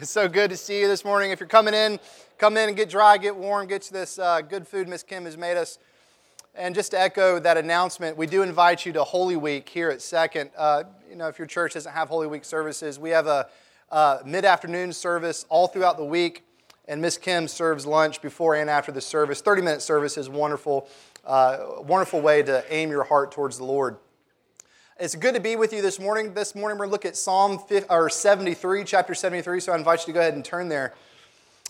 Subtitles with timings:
[0.00, 1.32] It's so good to see you this morning.
[1.32, 1.98] If you're coming in,
[2.38, 5.24] come in and get dry, get warm, get you this uh, good food Miss Kim
[5.24, 5.80] has made us.
[6.54, 10.00] And just to echo that announcement, we do invite you to Holy Week here at
[10.00, 10.50] Second.
[10.56, 13.48] Uh, you know, if your church doesn't have Holy Week services, we have a
[13.90, 16.44] uh, mid-afternoon service all throughout the week,
[16.86, 19.42] and Miss Kim serves lunch before and after the service.
[19.42, 20.88] 30-minute service is wonderful,
[21.24, 23.96] uh, wonderful way to aim your heart towards the Lord.
[25.00, 26.34] It's good to be with you this morning.
[26.34, 30.06] This morning we're looking at Psalm 50, or 73, chapter 73, so I invite you
[30.06, 30.92] to go ahead and turn there.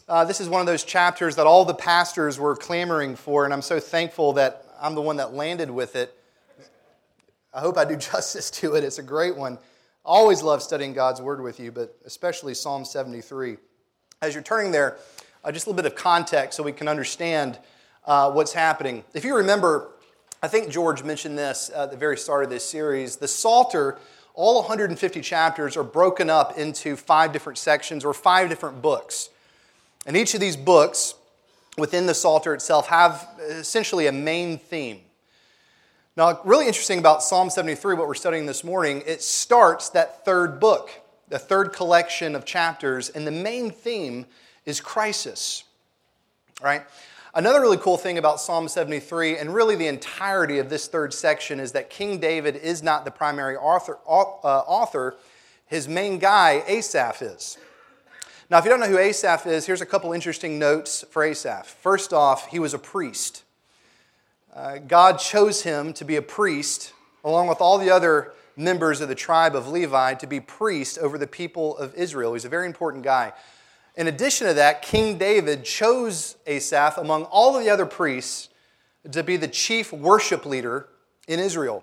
[0.08, 3.52] Uh, this is one of those chapters that all the pastors were clamoring for, and
[3.52, 6.18] I'm so thankful that I'm the one that landed with it.
[7.52, 8.82] I hope I do justice to it.
[8.82, 9.58] It's a great one.
[10.06, 13.58] Always love studying God's Word with you, but especially Psalm 73.
[14.22, 14.96] As you're turning there,
[15.44, 17.58] uh, just a little bit of context so we can understand
[18.06, 19.04] uh, what's happening.
[19.12, 19.90] If you remember,
[20.40, 23.16] I think George mentioned this at the very start of this series.
[23.16, 23.98] The Psalter,
[24.34, 29.30] all 150 chapters, are broken up into five different sections or five different books.
[30.06, 31.14] And each of these books
[31.76, 35.00] within the Psalter itself have uh, essentially a main theme.
[36.16, 40.60] Now, really interesting about Psalm 73, what we're studying this morning, it starts that third
[40.60, 40.90] book,
[41.28, 44.24] the third collection of chapters, and the main theme
[44.64, 45.64] is crisis.
[46.62, 46.82] Right?
[47.38, 51.60] Another really cool thing about Psalm 73, and really the entirety of this third section,
[51.60, 53.96] is that King David is not the primary author.
[54.08, 55.14] Uh, author.
[55.64, 57.56] His main guy, Asaph, is.
[58.50, 61.68] Now, if you don't know who Asaph is, here's a couple interesting notes for Asaph.
[61.68, 63.44] First off, he was a priest.
[64.52, 66.92] Uh, God chose him to be a priest,
[67.22, 71.16] along with all the other members of the tribe of Levi, to be priest over
[71.16, 72.32] the people of Israel.
[72.32, 73.32] He's a very important guy.
[73.98, 78.48] In addition to that, King David chose Asaph among all of the other priests
[79.10, 80.86] to be the chief worship leader
[81.26, 81.82] in Israel.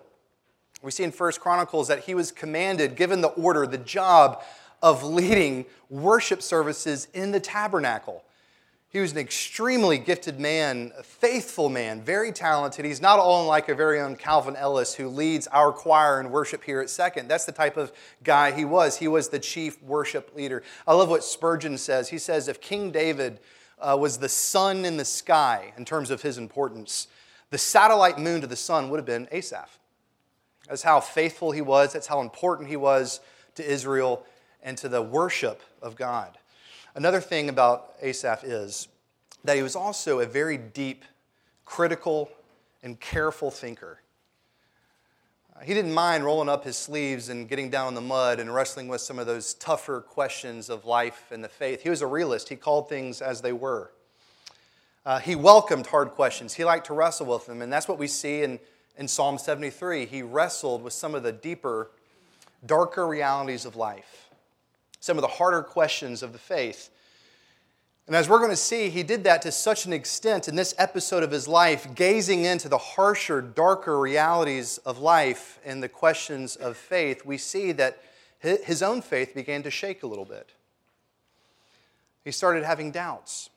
[0.82, 4.42] We see in First Chronicles that he was commanded, given the order, the job
[4.82, 8.24] of leading worship services in the tabernacle.
[8.96, 12.86] He was an extremely gifted man, a faithful man, very talented.
[12.86, 16.64] He's not all like our very own Calvin Ellis who leads our choir and worship
[16.64, 17.28] here at Second.
[17.28, 17.92] That's the type of
[18.24, 18.96] guy he was.
[18.96, 20.64] He was the chief worship leader.
[20.88, 22.08] I love what Spurgeon says.
[22.08, 23.42] He says, if King David
[23.80, 27.10] uh, was the sun in the sky in terms of his importance,
[27.50, 29.78] the satellite moon to the sun would have been Asaph.
[30.70, 33.20] That's how faithful he was, that's how important he was
[33.56, 34.26] to Israel
[34.64, 36.38] and to the worship of God.
[36.96, 38.88] Another thing about Asaph is
[39.44, 41.04] that he was also a very deep,
[41.66, 42.30] critical,
[42.82, 44.00] and careful thinker.
[45.64, 48.88] He didn't mind rolling up his sleeves and getting down in the mud and wrestling
[48.88, 51.82] with some of those tougher questions of life and the faith.
[51.82, 52.48] He was a realist.
[52.48, 53.92] He called things as they were.
[55.06, 56.54] Uh, he welcomed hard questions.
[56.54, 57.62] He liked to wrestle with them.
[57.62, 58.60] And that's what we see in,
[58.98, 60.06] in Psalm 73.
[60.06, 61.90] He wrestled with some of the deeper,
[62.66, 64.25] darker realities of life
[65.00, 66.90] some of the harder questions of the faith.
[68.08, 70.76] And as we're going to see, he did that to such an extent in this
[70.78, 76.56] episode of his life, gazing into the harsher, darker realities of life and the questions
[76.56, 78.02] of faith, we see that
[78.40, 80.52] his own faith began to shake a little bit.
[82.24, 83.50] He started having doubts.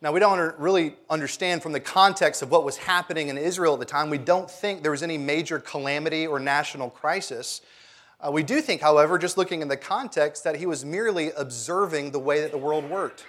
[0.00, 3.80] Now, we don't really understand from the context of what was happening in Israel at
[3.80, 7.62] the time, we don't think there was any major calamity or national crisis.
[8.24, 12.12] Uh, we do think, however, just looking in the context, that he was merely observing
[12.12, 13.24] the way that the world worked.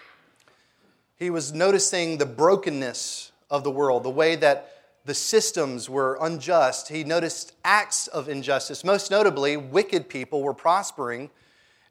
[1.15, 4.69] He was noticing the brokenness of the world, the way that
[5.05, 6.89] the systems were unjust.
[6.89, 8.83] He noticed acts of injustice.
[8.83, 11.31] Most notably, wicked people were prospering,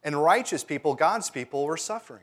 [0.05, 2.23] and righteous people, God's people, were suffering.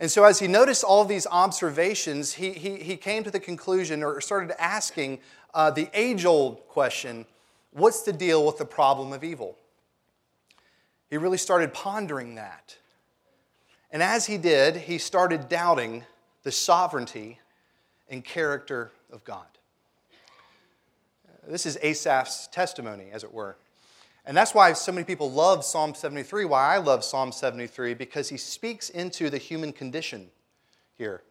[0.00, 4.02] And so, as he noticed all these observations, he, he, he came to the conclusion
[4.02, 5.20] or started asking
[5.52, 7.26] uh, the age old question
[7.76, 9.56] what's the deal with the problem of evil?
[11.10, 12.76] He really started pondering that.
[13.90, 16.04] And as he did, he started doubting
[16.42, 17.38] the sovereignty
[18.08, 19.46] and character of God.
[21.46, 23.56] This is Asaph's testimony, as it were.
[24.24, 28.28] And that's why so many people love Psalm 73, why I love Psalm 73, because
[28.28, 30.28] he speaks into the human condition
[30.98, 31.22] here.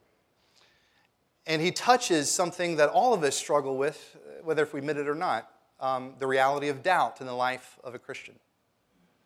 [1.46, 5.08] And he touches something that all of us struggle with, whether if we admit it
[5.08, 5.50] or not
[5.80, 8.34] um, the reality of doubt in the life of a Christian.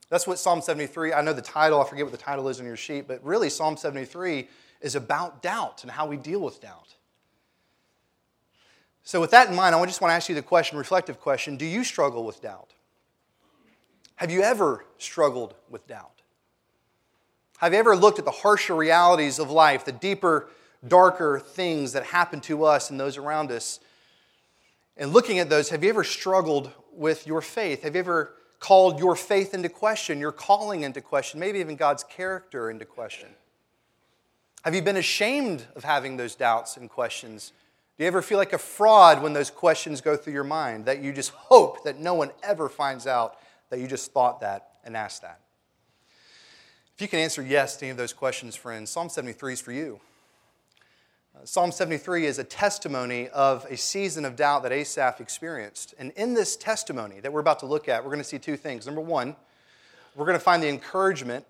[0.08, 2.66] That's what Psalm 73, I know the title, I forget what the title is on
[2.66, 4.48] your sheet, but really Psalm 73
[4.80, 6.96] is about doubt and how we deal with doubt.
[9.02, 11.56] So, with that in mind, I just want to ask you the question, reflective question
[11.56, 12.74] do you struggle with doubt?
[14.16, 16.20] Have you ever struggled with doubt?
[17.58, 20.48] Have you ever looked at the harsher realities of life, the deeper,
[20.86, 23.80] darker things that happen to us and those around us,
[25.00, 27.82] and looking at those, have you ever struggled with your faith?
[27.84, 32.04] Have you ever called your faith into question, your calling into question, maybe even God's
[32.04, 33.30] character into question?
[34.62, 37.52] Have you been ashamed of having those doubts and questions?
[37.96, 41.00] Do you ever feel like a fraud when those questions go through your mind, that
[41.00, 43.38] you just hope that no one ever finds out
[43.70, 45.40] that you just thought that and asked that?
[46.94, 49.72] If you can answer yes to any of those questions, friends, Psalm 73 is for
[49.72, 49.98] you.
[51.34, 55.94] Uh, Psalm 73 is a testimony of a season of doubt that Asaph experienced.
[55.98, 58.56] And in this testimony that we're about to look at, we're going to see two
[58.56, 58.86] things.
[58.86, 59.36] Number one,
[60.16, 61.46] we're going to find the encouragement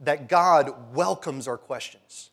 [0.00, 2.30] that God welcomes our questions.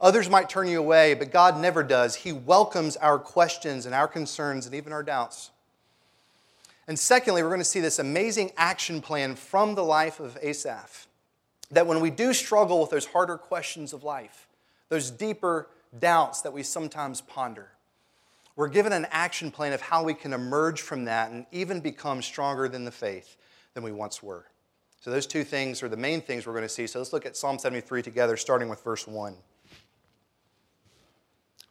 [0.00, 2.14] Others might turn you away, but God never does.
[2.16, 5.50] He welcomes our questions and our concerns and even our doubts.
[6.86, 11.08] And secondly, we're going to see this amazing action plan from the life of Asaph.
[11.70, 14.45] That when we do struggle with those harder questions of life,
[14.88, 15.68] those deeper
[15.98, 17.68] doubts that we sometimes ponder,
[18.56, 22.22] we're given an action plan of how we can emerge from that and even become
[22.22, 23.36] stronger than the faith
[23.74, 24.46] than we once were.
[25.00, 26.86] So, those two things are the main things we're going to see.
[26.86, 29.36] So, let's look at Psalm 73 together, starting with verse 1.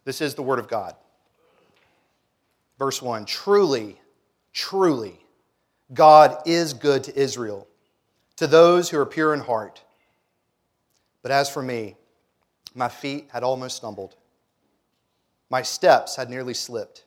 [0.06, 0.95] This is the Word of God.
[2.77, 4.00] Verse 1 Truly,
[4.53, 5.19] truly,
[5.94, 7.68] God is good to Israel,
[8.38, 9.81] to those who are pure in heart.
[11.23, 11.95] But as for me,
[12.75, 14.16] my feet had almost stumbled,
[15.50, 17.06] my steps had nearly slipped.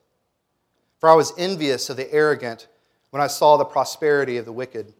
[0.99, 2.67] For I was envious of the arrogant
[3.11, 4.93] when I saw the prosperity of the wicked.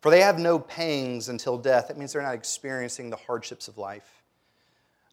[0.00, 1.88] For they have no pangs until death.
[1.88, 4.22] That means they're not experiencing the hardships of life.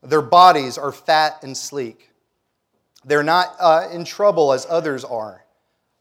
[0.01, 2.09] Their bodies are fat and sleek.
[3.05, 5.43] They're not uh, in trouble as others are.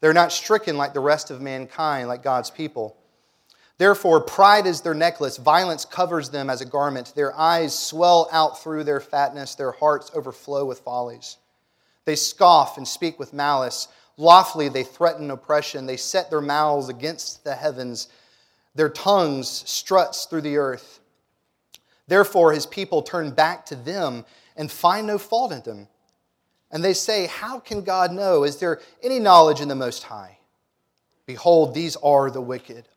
[0.01, 2.97] They're not stricken like the rest of mankind, like God's people.
[3.77, 7.13] Therefore, pride is their necklace, violence covers them as a garment.
[7.15, 11.37] Their eyes swell out through their fatness, their hearts overflow with follies.
[12.05, 13.87] They scoff and speak with malice.
[14.17, 15.85] Loftily they threaten oppression.
[15.85, 18.09] They set their mouths against the heavens.
[18.75, 20.99] Their tongues struts through the earth.
[22.07, 24.25] Therefore, his people turn back to them
[24.55, 25.87] and find no fault in them.
[26.71, 28.43] And they say, How can God know?
[28.43, 30.37] Is there any knowledge in the Most High?
[31.25, 32.87] Behold, these are the wicked,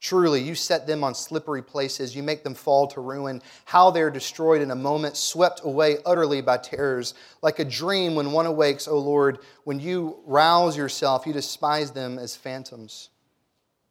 [0.00, 2.16] Truly, you set them on slippery places.
[2.16, 3.42] You make them fall to ruin.
[3.66, 7.12] How they are destroyed in a moment, swept away utterly by terrors.
[7.42, 12.18] Like a dream when one awakes, O Lord, when you rouse yourself, you despise them
[12.18, 13.10] as phantoms.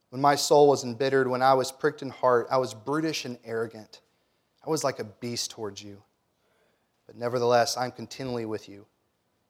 [0.09, 3.37] When my soul was embittered, when I was pricked in heart, I was brutish and
[3.45, 4.01] arrogant.
[4.65, 6.01] I was like a beast towards you.
[7.05, 8.87] But nevertheless, I'm continually with you.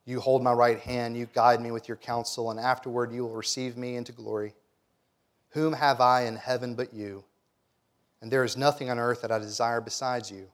[0.06, 3.36] You hold my right hand, you guide me with your counsel, and afterward you will
[3.36, 4.56] receive me into glory.
[5.50, 7.24] Whom have I in heaven but you?
[8.22, 10.48] And there is nothing on earth that I desire besides you.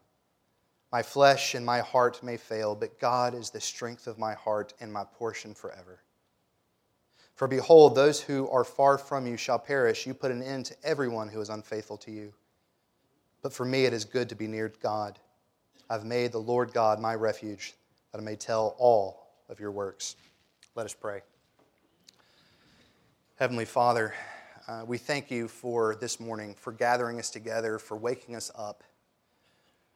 [0.92, 4.74] My flesh and my heart may fail, but God is the strength of my heart
[4.80, 6.00] and my portion forever.
[7.34, 10.08] For behold, those who are far from you shall perish.
[10.08, 12.34] You put an end to everyone who is unfaithful to you.
[13.42, 15.20] But for me, it is good to be near God.
[15.90, 17.74] I've made the Lord God my refuge,
[18.12, 20.16] that I may tell all of your works.
[20.76, 21.22] Let us pray.
[23.36, 24.14] Heavenly Father,
[24.68, 28.84] uh, we thank you for this morning, for gathering us together, for waking us up,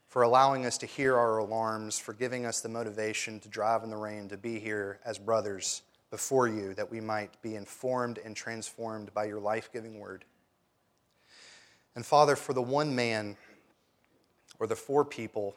[0.08, 3.90] for allowing us to hear our alarms, for giving us the motivation to drive in
[3.90, 8.36] the rain, to be here as brothers before you, that we might be informed and
[8.36, 10.24] transformed by your life giving word.
[11.96, 13.38] And Father, for the one man,
[14.60, 15.56] or the four people,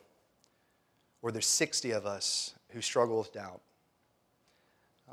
[1.21, 3.61] or the 60 of us who struggle with doubt,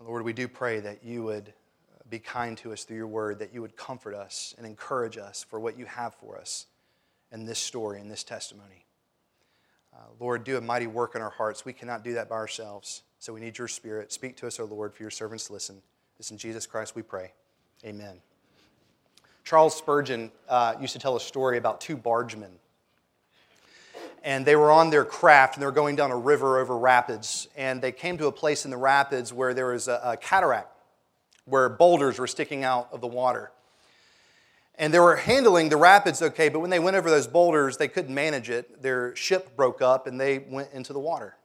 [0.02, 1.52] Lord, we do pray that you would
[2.10, 5.46] be kind to us through your word, that you would comfort us and encourage us
[5.48, 6.66] for what you have for us
[7.32, 8.86] in this story, in this testimony.
[9.94, 11.66] Uh, Lord, do a mighty work in our hearts.
[11.66, 14.12] We cannot do that by ourselves, so we need your spirit.
[14.12, 15.82] Speak to us, O Lord, for your servants to listen.
[16.18, 17.32] This in Jesus Christ we pray.
[17.86, 18.20] Amen.
[19.44, 22.52] Charles Spurgeon uh, used to tell a story about two bargemen.
[24.24, 27.48] And they were on their craft and they were going down a river over rapids.
[27.56, 30.72] And they came to a place in the rapids where there was a, a cataract,
[31.50, 33.52] where boulders were sticking out of the water.
[34.76, 37.90] And they were handling the rapids okay, but when they went over those boulders, they
[37.90, 38.82] couldn't manage it.
[38.82, 41.36] Their ship broke up and they went into the water.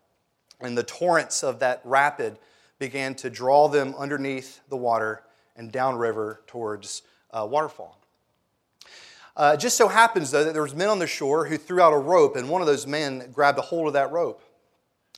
[0.60, 2.38] And the torrents of that rapid
[2.78, 5.22] began to draw them underneath the water
[5.56, 7.98] and downriver towards uh, waterfall.
[9.36, 11.92] Uh, just so happens, though, that there was men on the shore who threw out
[11.92, 14.40] a rope, and one of those men grabbed a hold of that rope.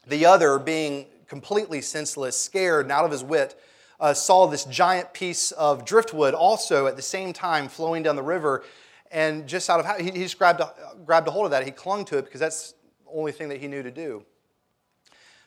[0.07, 3.61] The other, being completely senseless, scared and out of his wit,
[4.00, 8.22] uh, saw this giant piece of driftwood also at the same time flowing down the
[8.22, 8.64] river.
[9.10, 10.72] And just out of he, he just grabbed a,
[11.04, 11.64] grabbed a hold of that.
[11.64, 12.72] He clung to it because that's
[13.04, 14.24] the only thing that he knew to do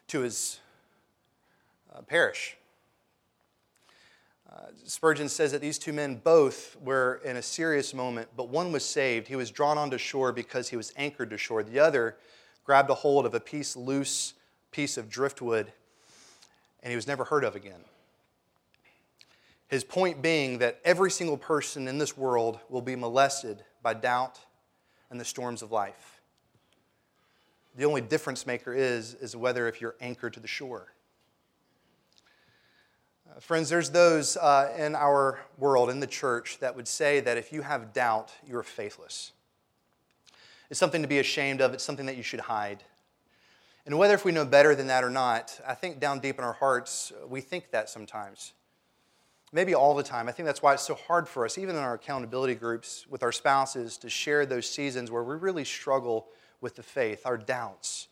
[0.07, 0.59] to his
[1.93, 2.55] uh, perish.
[4.51, 8.71] Uh, Spurgeon says that these two men both were in a serious moment, but one
[8.71, 9.27] was saved.
[9.27, 11.61] He was drawn onto shore because he was anchored to shore.
[11.61, 12.17] The other
[12.63, 14.33] grabbed a hold of a piece loose
[14.71, 15.71] piece of driftwood,
[16.81, 17.81] and he was never heard of again.
[19.69, 24.39] His point being that every single person in this world will be molested by doubt
[25.11, 26.21] and the storms of life.
[27.75, 30.91] The only difference maker is, is whether if you're anchored to the shore.
[33.29, 37.37] Uh, friends, there's those uh, in our world, in the church, that would say that
[37.37, 39.33] if you have doubt, you're faithless.
[40.71, 42.83] It's something to be ashamed of, it's something that you should hide.
[43.85, 46.43] And whether if we know better than that or not, I think down deep in
[46.43, 48.53] our hearts, we think that sometimes.
[49.51, 50.29] Maybe all the time.
[50.29, 53.23] I think that's why it's so hard for us, even in our accountability groups with
[53.23, 56.27] our spouses, to share those seasons where we really struggle
[56.61, 58.07] with the faith, our doubts.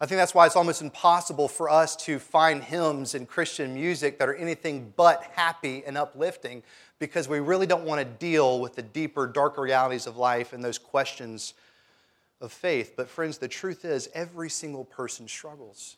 [0.00, 4.18] I think that's why it's almost impossible for us to find hymns and Christian music
[4.18, 6.64] that are anything but happy and uplifting
[6.98, 10.64] because we really don't want to deal with the deeper, darker realities of life and
[10.64, 11.54] those questions
[12.40, 12.94] of faith.
[12.96, 15.96] But, friends, the truth is, every single person struggles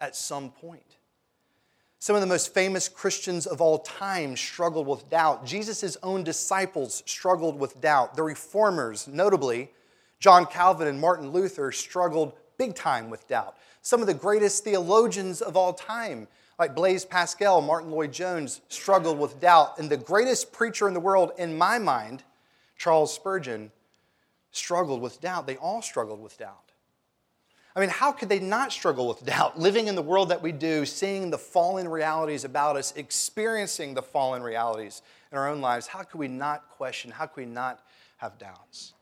[0.00, 0.95] at some point.
[1.98, 5.44] Some of the most famous Christians of all time struggled with doubt.
[5.46, 8.14] Jesus' own disciples struggled with doubt.
[8.14, 9.70] The reformers, notably
[10.20, 13.56] John Calvin and Martin Luther, struggled big time with doubt.
[13.82, 19.40] Some of the greatest theologians of all time, like Blaise Pascal, Martyn Lloyd-Jones, struggled with
[19.40, 19.78] doubt.
[19.78, 22.22] And the greatest preacher in the world, in my mind,
[22.78, 23.72] Charles Spurgeon,
[24.52, 25.46] struggled with doubt.
[25.46, 26.65] They all struggled with doubt.
[27.76, 29.58] I mean, how could they not struggle with doubt?
[29.58, 34.02] Living in the world that we do, seeing the fallen realities about us, experiencing the
[34.02, 37.10] fallen realities in our own lives, how could we not question?
[37.10, 37.84] How could we not
[38.16, 38.94] have doubts?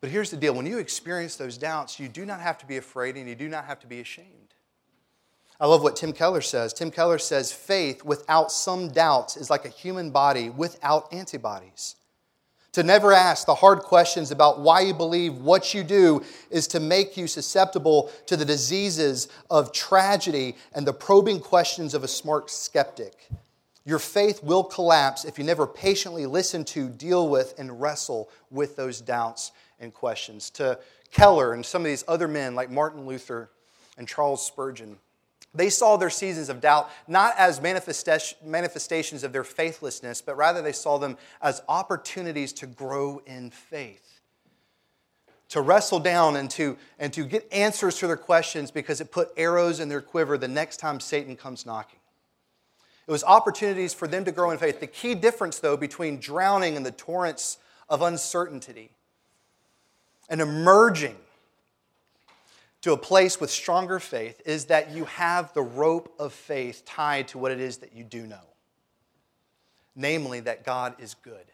[0.00, 2.76] But here's the deal when you experience those doubts, you do not have to be
[2.76, 4.54] afraid and you do not have to be ashamed.
[5.58, 6.72] I love what Tim Keller says.
[6.72, 11.96] Tim Keller says, faith without some doubts is like a human body without antibodies.
[12.72, 16.80] To never ask the hard questions about why you believe what you do is to
[16.80, 22.48] make you susceptible to the diseases of tragedy and the probing questions of a smart
[22.48, 23.28] skeptic.
[23.84, 28.76] Your faith will collapse if you never patiently listen to, deal with, and wrestle with
[28.76, 29.50] those doubts
[29.80, 30.50] and questions.
[30.50, 30.78] To
[31.10, 33.50] Keller and some of these other men like Martin Luther
[33.98, 34.96] and Charles Spurgeon,
[35.54, 40.72] they saw their seasons of doubt not as manifestations of their faithlessness, but rather they
[40.72, 44.20] saw them as opportunities to grow in faith,
[45.48, 49.30] to wrestle down and to, and to get answers to their questions because it put
[49.36, 51.98] arrows in their quiver the next time Satan comes knocking.
[53.08, 54.78] It was opportunities for them to grow in faith.
[54.78, 58.92] The key difference, though, between drowning in the torrents of uncertainty
[60.28, 61.16] and emerging
[62.82, 67.28] to a place with stronger faith is that you have the rope of faith tied
[67.28, 68.40] to what it is that you do know.
[69.94, 71.44] Namely, that God is good.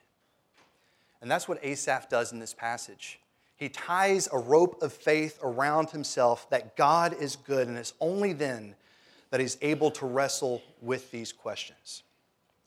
[1.21, 3.18] And that's what Asaph does in this passage.
[3.56, 8.33] He ties a rope of faith around himself that God is good, and it's only
[8.33, 8.75] then
[9.30, 12.02] that he's able to wrestle with these questions.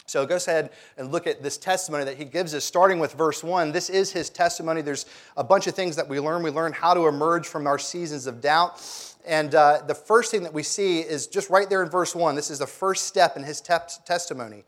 [0.09, 3.43] So go ahead and look at this testimony that he gives us, starting with verse
[3.43, 3.71] 1.
[3.71, 4.81] This is his testimony.
[4.81, 5.05] There's
[5.37, 6.41] a bunch of things that we learn.
[6.41, 8.81] We learn how to emerge from our seasons of doubt.
[9.25, 12.35] And uh, the first thing that we see is just right there in verse 1.
[12.35, 13.75] This is the first step in his te-
[14.05, 14.63] testimony.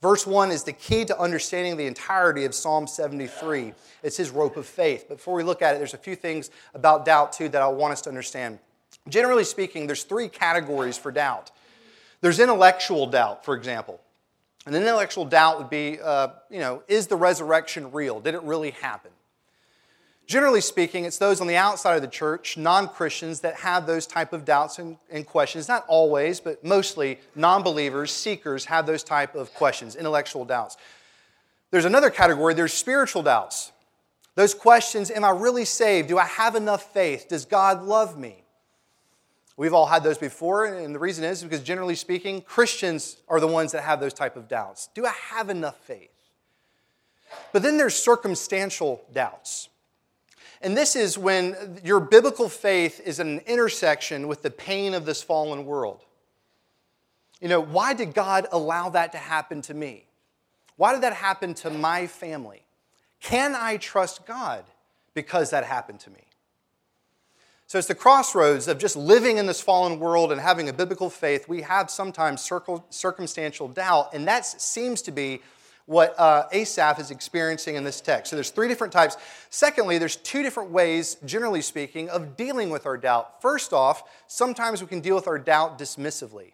[0.00, 3.74] Verse 1 is the key to understanding the entirety of Psalm 73.
[4.02, 5.06] It's his rope of faith.
[5.08, 7.68] But before we look at it, there's a few things about doubt, too, that I
[7.68, 8.58] want us to understand.
[9.08, 11.50] Generally speaking, there's three categories for doubt.
[12.20, 14.00] There's intellectual doubt, for example.
[14.68, 18.20] An intellectual doubt would be, uh, you know, is the resurrection real?
[18.20, 19.10] Did it really happen?
[20.26, 24.34] Generally speaking, it's those on the outside of the church, non-Christians, that have those type
[24.34, 25.68] of doubts and, and questions.
[25.68, 30.76] Not always, but mostly non-believers, seekers, have those type of questions, intellectual doubts.
[31.70, 33.72] There's another category, there's spiritual doubts.
[34.34, 36.08] Those questions, am I really saved?
[36.08, 37.26] Do I have enough faith?
[37.30, 38.44] Does God love me?
[39.58, 43.48] We've all had those before, and the reason is because generally speaking, Christians are the
[43.48, 44.88] ones that have those type of doubts.
[44.94, 46.12] Do I have enough faith?
[47.52, 49.68] But then there's circumstantial doubts.
[50.62, 55.04] And this is when your biblical faith is at an intersection with the pain of
[55.04, 56.04] this fallen world.
[57.40, 60.04] You know, why did God allow that to happen to me?
[60.76, 62.62] Why did that happen to my family?
[63.20, 64.64] Can I trust God
[65.14, 66.27] because that happened to me?
[67.68, 71.10] So it's the crossroads of just living in this fallen world and having a biblical
[71.10, 71.50] faith.
[71.50, 72.50] We have sometimes
[72.88, 75.42] circumstantial doubt, and that seems to be
[75.84, 78.30] what uh, Asaph is experiencing in this text.
[78.30, 79.18] So there's three different types.
[79.50, 83.42] Secondly, there's two different ways, generally speaking, of dealing with our doubt.
[83.42, 86.52] First off, sometimes we can deal with our doubt dismissively.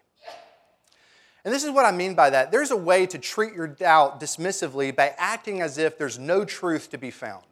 [1.45, 2.51] And this is what I mean by that.
[2.51, 6.89] There's a way to treat your doubt dismissively by acting as if there's no truth
[6.91, 7.45] to be found.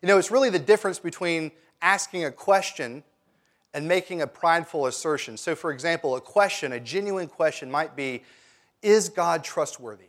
[0.00, 3.02] You know, it's really the difference between asking a question
[3.74, 5.36] and making a prideful assertion.
[5.36, 8.22] So, for example, a question, a genuine question might be
[8.82, 10.04] Is God trustworthy?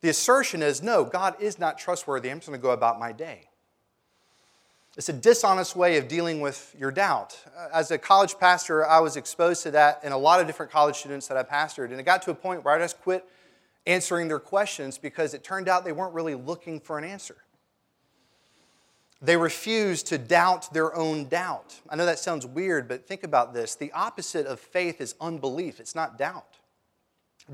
[0.00, 2.30] The assertion is No, God is not trustworthy.
[2.30, 3.48] I'm just going to go about my day.
[4.96, 7.38] It's a dishonest way of dealing with your doubt.
[7.54, 10.72] Uh, as a college pastor, I was exposed to that in a lot of different
[10.72, 11.90] college students that I pastored.
[11.90, 13.28] And it got to a point where I just quit
[13.86, 17.36] answering their questions because it turned out they weren't really looking for an answer.
[19.22, 21.80] They refuse to doubt their own doubt.
[21.88, 23.74] I know that sounds weird, but think about this.
[23.74, 26.58] The opposite of faith is unbelief, it's not doubt.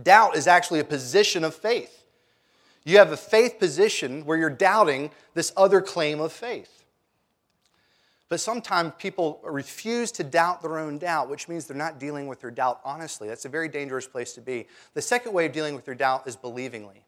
[0.03, 2.05] Doubt is actually a position of faith.
[2.85, 6.83] You have a faith position where you're doubting this other claim of faith.
[8.29, 12.41] But sometimes people refuse to doubt their own doubt, which means they're not dealing with
[12.41, 13.29] their doubt honestly.
[13.29, 14.67] That's a very dangerous place to be.
[14.95, 17.05] The second way of dealing with your doubt is believingly.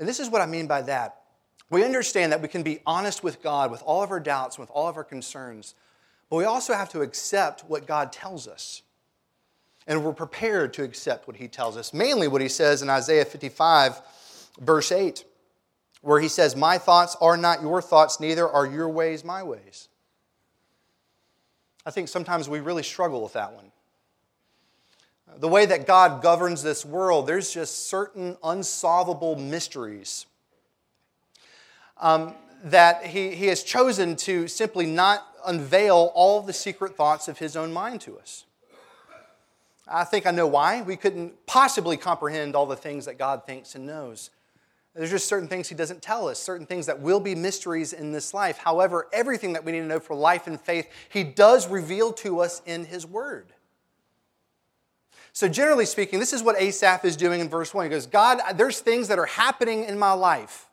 [0.00, 1.20] And this is what I mean by that
[1.70, 4.70] we understand that we can be honest with God with all of our doubts, with
[4.70, 5.74] all of our concerns,
[6.30, 8.82] but we also have to accept what God tells us.
[9.86, 11.94] And we're prepared to accept what He tells us.
[11.94, 14.00] Mainly what He says in Isaiah 55,
[14.60, 15.24] verse 8,
[16.02, 19.88] where He says, My thoughts are not your thoughts, neither are your ways my ways.
[21.86, 23.72] I think sometimes we really struggle with that one.
[25.38, 30.26] The way that God governs this world, there's just certain unsolvable mysteries
[32.00, 37.38] um, that he, he has chosen to simply not unveil all the secret thoughts of
[37.38, 38.44] his own mind to us.
[39.86, 40.82] I think I know why.
[40.82, 44.30] We couldn't possibly comprehend all the things that God thinks and knows.
[44.94, 48.12] There's just certain things He doesn't tell us, certain things that will be mysteries in
[48.12, 48.58] this life.
[48.58, 52.40] However, everything that we need to know for life and faith, He does reveal to
[52.40, 53.52] us in His Word.
[55.32, 57.84] So, generally speaking, this is what Asaph is doing in verse 1.
[57.84, 60.67] He goes, God, there's things that are happening in my life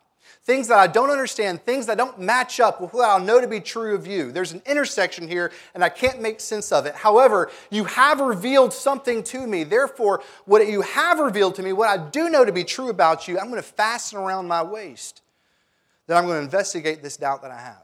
[0.46, 3.48] things that I don't understand, things that don't match up with what I know to
[3.48, 4.30] be true of you.
[4.30, 6.94] There's an intersection here, and I can't make sense of it.
[6.94, 9.64] However, you have revealed something to me.
[9.64, 13.26] Therefore, what you have revealed to me, what I do know to be true about
[13.26, 15.20] you, I'm going to fasten around my waist.
[16.06, 17.82] Then I'm going to investigate this doubt that I have.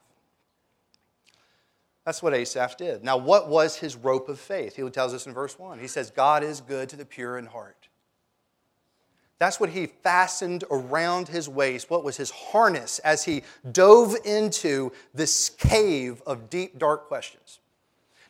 [2.05, 3.03] That's what Asaph did.
[3.03, 4.77] Now, what was his rope of faith?
[4.77, 5.81] He tells us in verse 1.
[5.81, 7.89] He says, God is good to the pure in heart.
[9.43, 11.91] That's what he fastened around his waist.
[11.91, 17.59] What was his harness as he dove into this cave of deep, dark questions?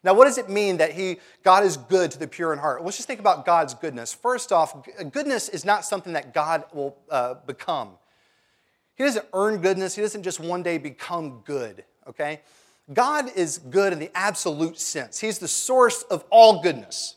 [0.03, 2.83] Now, what does it mean that he, God is good to the pure in heart?
[2.83, 4.14] Let's just think about God's goodness.
[4.14, 7.90] First off, goodness is not something that God will uh, become.
[8.94, 12.40] He doesn't earn goodness, He doesn't just one day become good, okay?
[12.90, 15.18] God is good in the absolute sense.
[15.18, 17.16] He's the source of all goodness.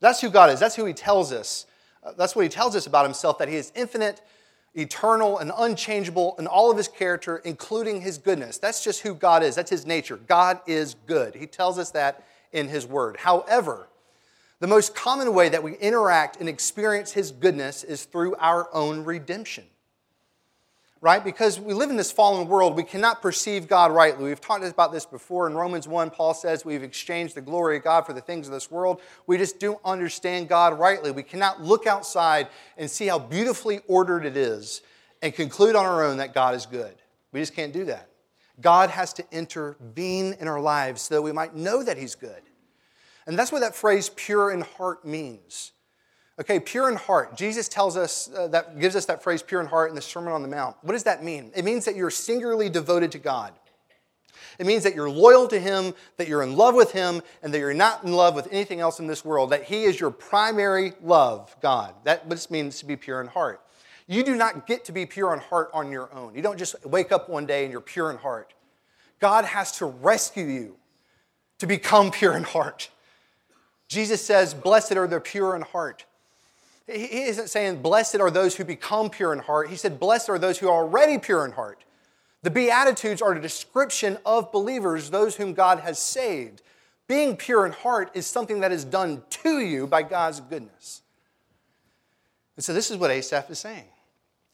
[0.00, 1.64] That's who God is, that's who He tells us
[2.06, 4.20] Uh, that's what he tells us about himself that he is infinite,
[4.74, 8.58] eternal, and unchangeable in all of his character, including his goodness.
[8.58, 10.16] That's just who God is, that's his nature.
[10.16, 11.34] God is good.
[11.34, 13.16] He tells us that in his word.
[13.18, 13.88] However,
[14.60, 19.04] the most common way that we interact and experience his goodness is through our own
[19.04, 19.64] redemption
[21.00, 21.22] right?
[21.22, 24.24] Because we live in this fallen world, we cannot perceive God rightly.
[24.24, 25.46] We've talked about this before.
[25.46, 28.52] In Romans 1, Paul says we've exchanged the glory of God for the things of
[28.52, 29.00] this world.
[29.26, 31.10] We just don't understand God rightly.
[31.10, 34.82] We cannot look outside and see how beautifully ordered it is
[35.22, 36.94] and conclude on our own that God is good.
[37.32, 38.08] We just can't do that.
[38.60, 42.42] God has to intervene in our lives so that we might know that He's good.
[43.26, 45.72] And that's what that phrase pure in heart means.
[46.38, 47.34] Okay, pure in heart.
[47.36, 50.32] Jesus tells us uh, that gives us that phrase pure in heart in the Sermon
[50.32, 50.76] on the Mount.
[50.82, 51.50] What does that mean?
[51.56, 53.54] It means that you're singularly devoted to God.
[54.58, 57.58] It means that you're loyal to Him, that you're in love with Him, and that
[57.58, 60.92] you're not in love with anything else in this world, that He is your primary
[61.02, 61.94] love, God.
[62.04, 63.62] That it means to be pure in heart.
[64.06, 66.34] You do not get to be pure in heart on your own.
[66.34, 68.54] You don't just wake up one day and you're pure in heart.
[69.20, 70.76] God has to rescue you
[71.58, 72.90] to become pure in heart.
[73.88, 76.04] Jesus says, Blessed are the pure in heart.
[76.86, 79.70] He isn't saying, Blessed are those who become pure in heart.
[79.70, 81.84] He said, Blessed are those who are already pure in heart.
[82.42, 86.62] The Beatitudes are a description of believers, those whom God has saved.
[87.08, 91.02] Being pure in heart is something that is done to you by God's goodness.
[92.54, 93.88] And so, this is what Asaph is saying.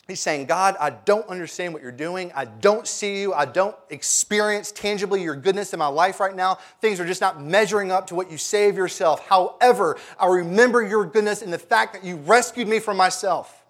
[0.08, 2.32] He's saying, God, I don't understand what you're doing.
[2.34, 3.32] I don't see you.
[3.32, 6.58] I don't experience tangibly your goodness in my life right now.
[6.80, 9.26] Things are just not measuring up to what you say of yourself.
[9.28, 13.62] However, I remember your goodness and the fact that you rescued me from myself.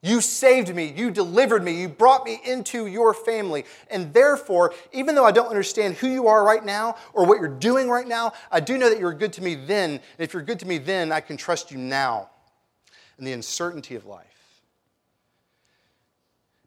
[0.00, 0.92] You saved me.
[0.94, 1.80] You delivered me.
[1.80, 3.64] You brought me into your family.
[3.90, 7.48] And therefore, even though I don't understand who you are right now or what you're
[7.48, 9.92] doing right now, I do know that you're good to me then.
[9.92, 12.28] And if you're good to me then, I can trust you now
[13.18, 14.33] in the uncertainty of life.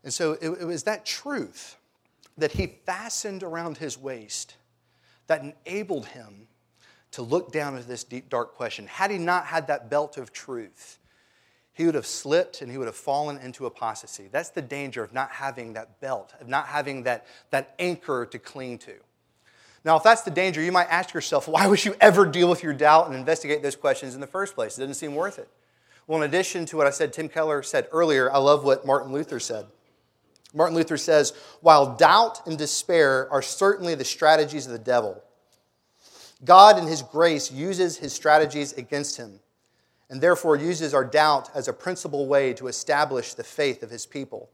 [0.08, 1.76] And so it, it was that truth
[2.38, 4.56] that he fastened around his waist
[5.28, 6.48] that enabled him
[7.12, 8.88] to look down into this deep, dark question.
[8.88, 11.00] Had he not had that belt of truth,
[11.74, 14.30] he would have slipped and he would have fallen into apostasy.
[14.32, 18.40] That's the danger of not having that belt, of not having that, that anchor to
[18.40, 18.94] cling to.
[19.84, 22.64] Now, if that's the danger, you might ask yourself, why would you ever deal with
[22.64, 24.78] your doubt and investigate those questions in the first place?
[24.78, 25.50] It doesn't seem worth it.
[26.08, 29.12] Well, in addition to what I said, Tim Keller said earlier, I love what Martin
[29.12, 29.66] Luther said.
[30.54, 35.24] Martin Luther says, while doubt and despair are certainly the strategies of the devil,
[36.46, 39.40] God in his grace uses his strategies against him
[40.10, 44.06] and therefore uses our doubt as a principal way to establish the faith of his
[44.06, 44.50] people.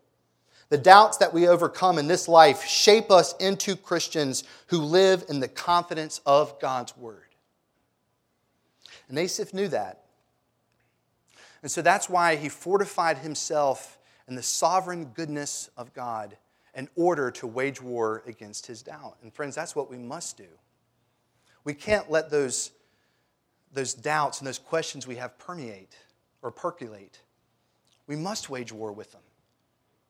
[0.69, 5.39] The doubts that we overcome in this life shape us into Christians who live in
[5.39, 7.27] the confidence of God's word.
[9.09, 10.05] And Asaph knew that.
[11.61, 16.37] And so that's why he fortified himself and the sovereign goodness of God
[16.75, 19.17] in order to wage war against his doubt.
[19.21, 20.47] And friends, that's what we must do.
[21.63, 22.71] We can't let those,
[23.73, 25.95] those doubts and those questions we have permeate
[26.41, 27.19] or percolate.
[28.07, 29.21] We must wage war with them.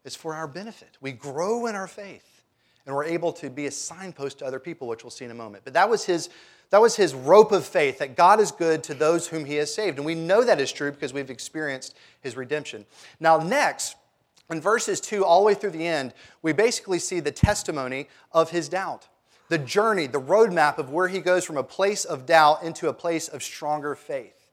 [0.06, 0.98] It's for our benefit.
[1.00, 2.44] We grow in our faith
[2.86, 5.36] and we're able to be a signpost to other people, which we'll see in a
[5.36, 5.64] moment.
[5.64, 6.30] But that was his,
[6.70, 9.74] that was his rope of faith that God is good to those whom he has
[9.74, 9.98] saved.
[9.98, 12.86] And we know that is true because we've experienced his redemption.
[13.20, 13.96] Now, next,
[14.50, 18.52] in verses 2 all the way through the end, we basically see the testimony of
[18.52, 19.08] his doubt,
[19.50, 22.94] the journey, the roadmap of where he goes from a place of doubt into a
[22.94, 24.44] place of stronger faith.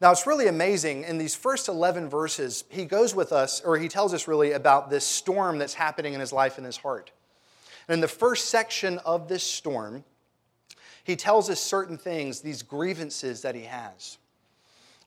[0.00, 1.04] Now, it's really amazing.
[1.04, 4.88] In these first 11 verses, he goes with us, or he tells us really about
[4.88, 7.10] this storm that's happening in his life and his heart.
[7.86, 10.04] And in the first section of this storm,
[11.04, 14.16] he tells us certain things, these grievances that he has.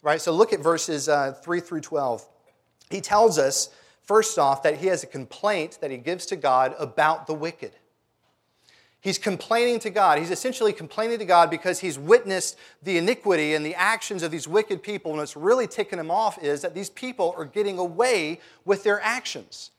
[0.03, 0.21] Right?
[0.21, 2.27] So look at verses uh, 3 through 12.
[2.91, 3.69] He tells us
[4.03, 7.71] First off, that he has a complaint that he gives to God about the wicked.
[8.99, 10.17] He's complaining to God.
[10.17, 14.47] He's essentially complaining to God because he's witnessed the iniquity and the actions of these
[14.47, 15.11] wicked people.
[15.11, 19.01] And what's really ticking him off is that these people are getting away with their
[19.01, 19.71] actions.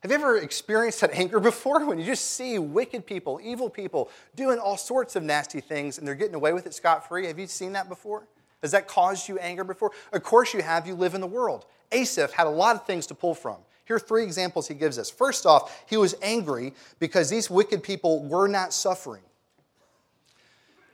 [0.00, 1.84] Have you ever experienced that anger before?
[1.84, 6.06] When you just see wicked people, evil people doing all sorts of nasty things and
[6.06, 7.26] they're getting away with it scot free?
[7.26, 8.28] Have you seen that before?
[8.62, 9.92] Has that caused you anger before?
[10.12, 10.86] Of course you have.
[10.86, 11.66] You live in the world.
[11.92, 13.56] Asaph had a lot of things to pull from.
[13.84, 15.08] Here are three examples he gives us.
[15.08, 19.22] First off, he was angry because these wicked people were not suffering.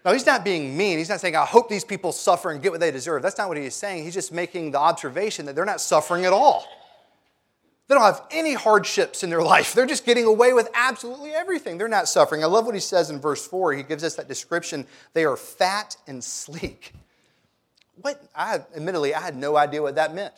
[0.05, 0.99] Now, he's not being mean.
[0.99, 3.23] He's not saying, I hope these people suffer and get what they deserve.
[3.23, 4.05] That's not what he's saying.
[4.05, 6.67] He's just making the observation that they're not suffering at all.
[7.89, 9.73] They don't have any hardships in their life.
[9.73, 11.79] They're just getting away with absolutely everything.
[11.79, 12.43] They're not suffering.
[12.43, 13.73] I love what he says in verse 4.
[13.75, 14.87] He gives us that description.
[15.15, 16.93] They are fat and sleek.
[18.01, 18.23] What?
[18.35, 20.35] I, admittedly, I had no idea what that meant.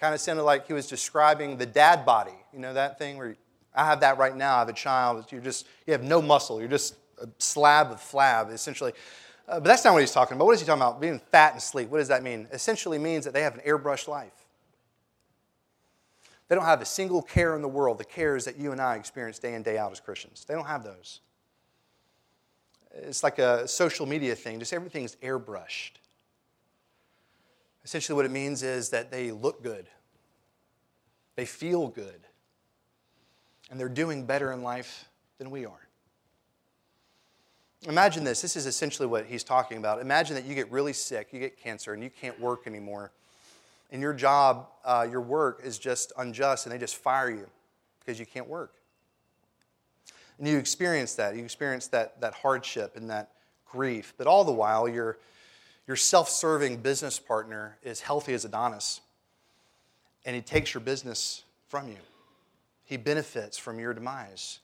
[0.00, 2.34] Kind of sounded like he was describing the dad body.
[2.52, 3.36] You know that thing where you,
[3.74, 4.56] I have that right now.
[4.56, 5.26] I have a child.
[5.30, 6.60] You're just, you have no muscle.
[6.60, 8.92] You're just a slab of flab, essentially.
[9.48, 10.44] Uh, but that's not what he's talking about.
[10.44, 11.00] What is he talking about?
[11.00, 11.90] Being fat and sleek.
[11.90, 12.46] What does that mean?
[12.52, 14.32] Essentially means that they have an airbrushed life.
[16.48, 18.96] They don't have a single care in the world, the cares that you and I
[18.96, 20.44] experience day in, day out as Christians.
[20.46, 21.20] They don't have those.
[22.94, 25.92] It's like a social media thing, just everything's airbrushed.
[27.88, 29.86] Essentially, what it means is that they look good,
[31.36, 32.20] they feel good,
[33.70, 35.88] and they're doing better in life than we are.
[37.86, 38.42] Imagine this.
[38.42, 40.02] This is essentially what he's talking about.
[40.02, 43.10] Imagine that you get really sick, you get cancer, and you can't work anymore.
[43.90, 47.46] And your job, uh, your work is just unjust, and they just fire you
[48.00, 48.74] because you can't work.
[50.36, 51.36] And you experience that.
[51.36, 53.30] You experience that, that hardship and that
[53.64, 54.12] grief.
[54.18, 55.16] But all the while, you're
[55.88, 59.00] your self serving business partner is healthy as Adonis,
[60.24, 61.96] and he takes your business from you.
[62.84, 64.60] He benefits from your demise.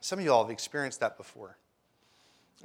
[0.00, 1.58] Some of you all have experienced that before.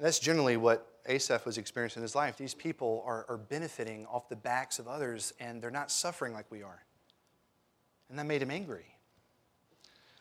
[0.01, 2.37] That's generally what Asaph was experiencing in his life.
[2.37, 6.49] These people are, are benefiting off the backs of others, and they're not suffering like
[6.49, 6.83] we are.
[8.09, 8.85] And that made him angry.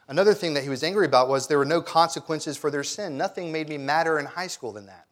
[0.08, 3.16] Another thing that he was angry about was there were no consequences for their sin.
[3.16, 5.06] Nothing made me madder in high school than that.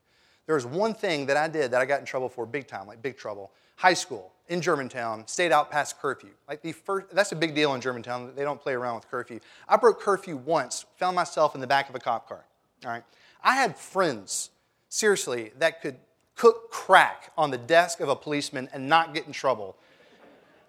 [0.50, 2.88] There was one thing that I did that I got in trouble for big time,
[2.88, 3.52] like big trouble.
[3.76, 6.30] High school in Germantown, stayed out past curfew.
[6.48, 8.32] Like the first, that's a big deal in Germantown.
[8.34, 9.38] They don't play around with curfew.
[9.68, 12.44] I broke curfew once, found myself in the back of a cop car.
[12.84, 13.04] All right.
[13.44, 14.50] I had friends,
[14.88, 15.98] seriously, that could
[16.34, 19.76] cook crack on the desk of a policeman and not get in trouble.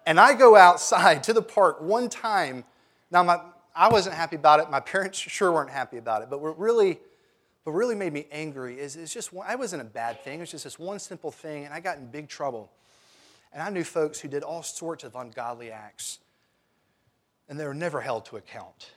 [0.06, 2.66] And I go outside to the park one time.
[3.10, 3.40] Now, my,
[3.76, 4.70] I wasn't happy about it.
[4.70, 6.30] My parents sure weren't happy about it.
[6.30, 7.00] But what really,
[7.64, 10.40] what really made me angry is it's just, I wasn't a bad thing.
[10.40, 12.72] It was just this one simple thing, and I got in big trouble.
[13.54, 16.20] And I knew folks who did all sorts of ungodly acts,
[17.50, 18.92] and they were never held to account.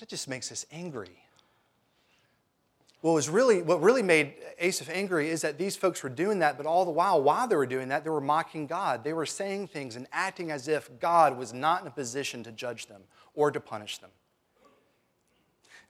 [0.00, 1.22] That just makes us angry.
[3.02, 6.56] What was really what really made Asaph angry is that these folks were doing that,
[6.56, 9.02] but all the while, while they were doing that, they were mocking God.
[9.04, 12.52] They were saying things and acting as if God was not in a position to
[12.52, 13.02] judge them
[13.34, 14.10] or to punish them.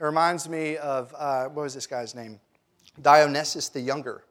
[0.00, 2.40] It reminds me of uh, what was this guy's name?
[3.00, 4.24] Dionysius the Younger.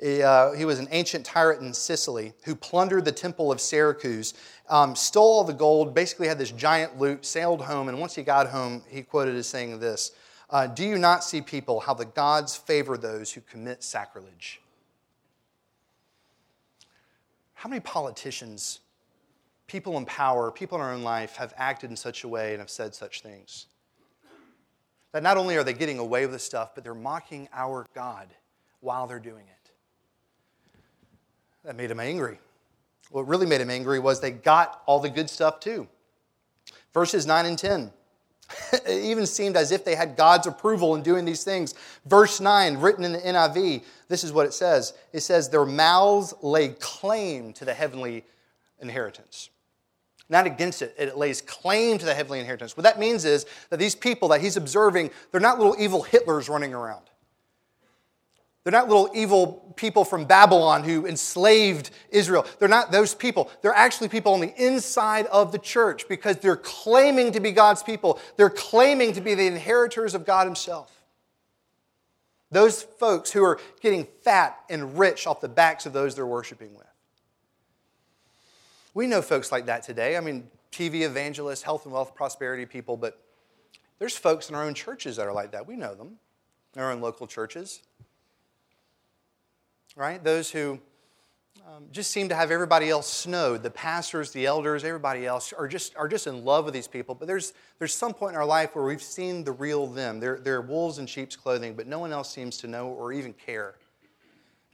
[0.00, 4.32] He, uh, he was an ancient tyrant in Sicily who plundered the temple of Syracuse,
[4.68, 8.22] um, stole all the gold, basically had this giant loot, sailed home, and once he
[8.22, 10.12] got home, he quoted as saying this
[10.48, 14.60] uh, Do you not see, people, how the gods favor those who commit sacrilege?
[17.52, 18.80] How many politicians,
[19.66, 22.60] people in power, people in our own life have acted in such a way and
[22.60, 23.66] have said such things?
[25.12, 28.28] That not only are they getting away with this stuff, but they're mocking our God
[28.80, 29.70] while they're doing it.
[31.64, 32.38] That made him angry.
[33.10, 35.88] What really made him angry was they got all the good stuff too.
[36.94, 37.92] Verses 9 and 10.
[38.72, 41.74] it even seemed as if they had God's approval in doing these things.
[42.06, 46.34] Verse 9, written in the NIV, this is what it says it says, Their mouths
[46.42, 48.24] lay claim to the heavenly
[48.80, 49.50] inheritance.
[50.30, 52.76] Not against it, it lays claim to the heavenly inheritance.
[52.76, 56.48] What that means is that these people that he's observing, they're not little evil Hitlers
[56.48, 57.02] running around.
[58.62, 62.46] They're not little evil people from Babylon who enslaved Israel.
[62.58, 63.50] They're not those people.
[63.60, 67.82] They're actually people on the inside of the church because they're claiming to be God's
[67.82, 68.20] people.
[68.36, 70.92] They're claiming to be the inheritors of God Himself.
[72.52, 76.74] Those folks who are getting fat and rich off the backs of those they're worshiping
[76.74, 76.89] with.
[79.00, 80.18] We know folks like that today.
[80.18, 83.18] I mean, TV evangelists, health and wealth, prosperity people, but
[83.98, 85.66] there's folks in our own churches that are like that.
[85.66, 86.18] We know them,
[86.76, 87.80] in our own local churches
[89.96, 90.22] right?
[90.22, 90.78] Those who
[91.66, 93.62] um, just seem to have everybody else snowed.
[93.62, 97.14] The pastors, the elders, everybody else are just, are just in love with these people.
[97.14, 100.20] But there's, there's some point in our life where we've seen the real them.
[100.20, 103.32] They're, they're wolves in sheep's clothing, but no one else seems to know or even
[103.32, 103.74] care.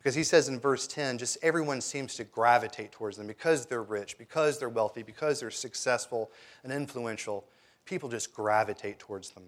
[0.06, 3.82] Because he says in verse 10, just everyone seems to gravitate towards them because they're
[3.82, 6.30] rich, because they're wealthy, because they're successful
[6.62, 7.44] and influential.
[7.86, 9.42] People just gravitate towards them.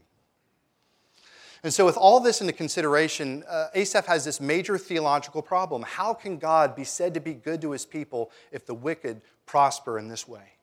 [1.63, 5.85] And so, with all this into consideration, uh, Asaph has this major theological problem.
[5.87, 9.97] How can God be said to be good to his people if the wicked prosper
[9.97, 10.55] in this way?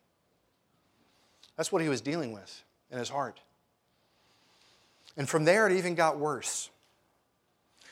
[1.55, 3.39] That's what he was dealing with in his heart.
[5.15, 6.69] And from there, it even got worse.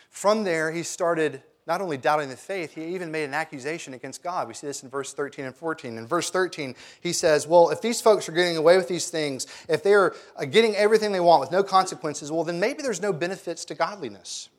[0.10, 4.22] From there, he started not only doubting the faith, he even made an accusation against
[4.22, 4.48] God.
[4.48, 5.98] We see this in verse 13 and 14.
[5.98, 9.48] In verse 13, he says, Well, if these folks are getting away with these things,
[9.70, 13.14] if they're uh, getting everything they want with no consequences, well, then maybe there's no
[13.14, 14.50] benefits to godliness.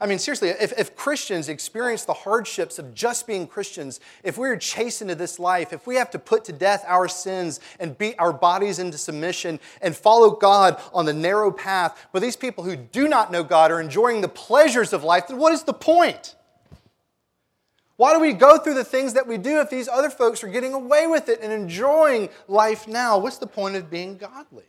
[0.00, 4.56] I mean, seriously, if, if Christians experience the hardships of just being Christians, if we're
[4.56, 8.16] chased into this life, if we have to put to death our sins and beat
[8.18, 12.76] our bodies into submission and follow God on the narrow path, but these people who
[12.76, 16.34] do not know God are enjoying the pleasures of life, then what is the point?
[17.96, 20.48] Why do we go through the things that we do if these other folks are
[20.48, 23.18] getting away with it and enjoying life now?
[23.18, 24.64] What's the point of being godly?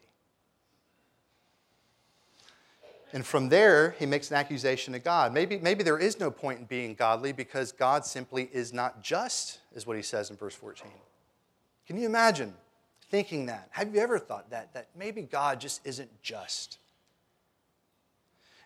[3.13, 5.33] And from there, he makes an accusation to God.
[5.33, 9.59] Maybe, maybe there is no point in being godly because God simply is not just,
[9.75, 10.89] is what he says in verse 14.
[11.85, 12.55] Can you imagine
[13.11, 13.67] thinking that?
[13.69, 14.73] Have you ever thought that?
[14.73, 16.79] That maybe God just isn't just?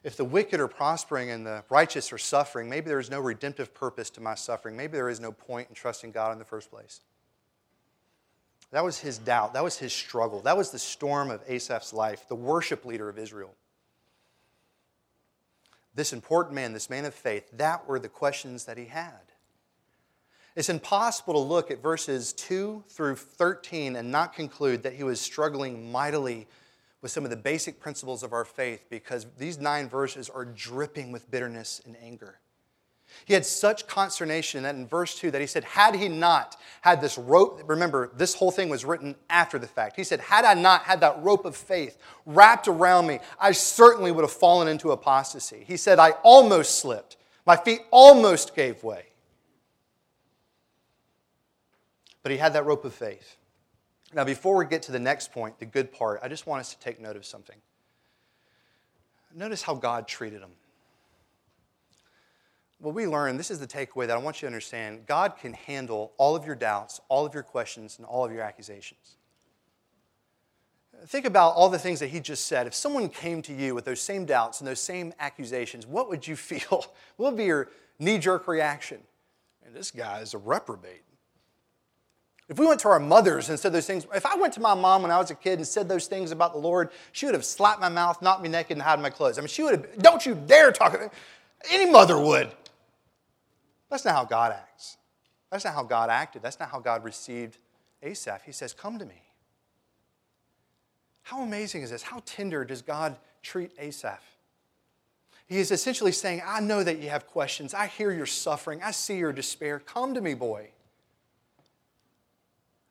[0.02, 3.74] If the wicked are prospering and the righteous are suffering, maybe there is no redemptive
[3.74, 4.78] purpose to my suffering.
[4.78, 7.02] Maybe there is no point in trusting God in the first place.
[8.72, 9.54] That was his doubt.
[9.56, 10.40] That was his struggle.
[10.40, 13.54] That was the storm of Asaph's life, the worship leader of Israel
[15.98, 19.20] this important man, this man of faith, that were the questions that he had.
[20.56, 25.20] It's impossible to look at verses 2 through 13 and not conclude that he was
[25.20, 26.48] struggling mightily
[27.02, 31.12] with some of the basic principles of our faith because these nine verses are dripping
[31.12, 32.40] with bitterness and anger.
[33.26, 37.02] He had such consternation that in verse 2 that he said, Had he not had
[37.02, 39.96] this rope, remember, this whole thing was written after the fact.
[39.96, 44.12] He said, Had I not had that rope of faith wrapped around me, I certainly
[44.12, 45.64] would have fallen into apostasy.
[45.68, 47.18] He said, I almost slipped.
[47.46, 49.06] My feet almost gave way.
[52.24, 53.38] But he had that rope of faith.
[54.14, 56.74] Now, before we get to the next point, the good part, I just want us
[56.74, 57.58] to take note of something.
[59.36, 60.52] Notice how God treated him.
[62.80, 65.54] What we learn, this is the takeaway that I want you to understand God can
[65.54, 69.18] handle all of your doubts, all of your questions, and all of your accusations.
[71.06, 72.66] Think about all the things that he just said.
[72.68, 76.28] If someone came to you with those same doubts and those same accusations, what would
[76.28, 76.86] you feel?
[77.18, 79.00] What would be your knee jerk reaction?
[79.66, 81.04] And this guy is a reprobate.
[82.50, 84.74] If we went to our mothers and said those things, if I went to my
[84.74, 87.36] mom when I was a kid and said those things about the Lord, she would
[87.36, 89.38] have slapped my mouth, knocked me naked, and hid my clothes.
[89.38, 90.98] I mean, she would have, don't you dare talk.
[91.70, 92.50] Any mother would.
[93.90, 94.98] That's not how God acts.
[95.52, 96.42] That's not how God acted.
[96.42, 97.58] That's not how God received
[98.04, 98.42] Asaph.
[98.46, 99.22] He says, Come to me.
[101.24, 102.04] How amazing is this?
[102.04, 104.24] How tender does God treat Asaph?
[105.48, 107.74] He is essentially saying, I know that you have questions.
[107.74, 108.82] I hear your suffering.
[108.84, 109.80] I see your despair.
[109.80, 110.70] Come to me, boy.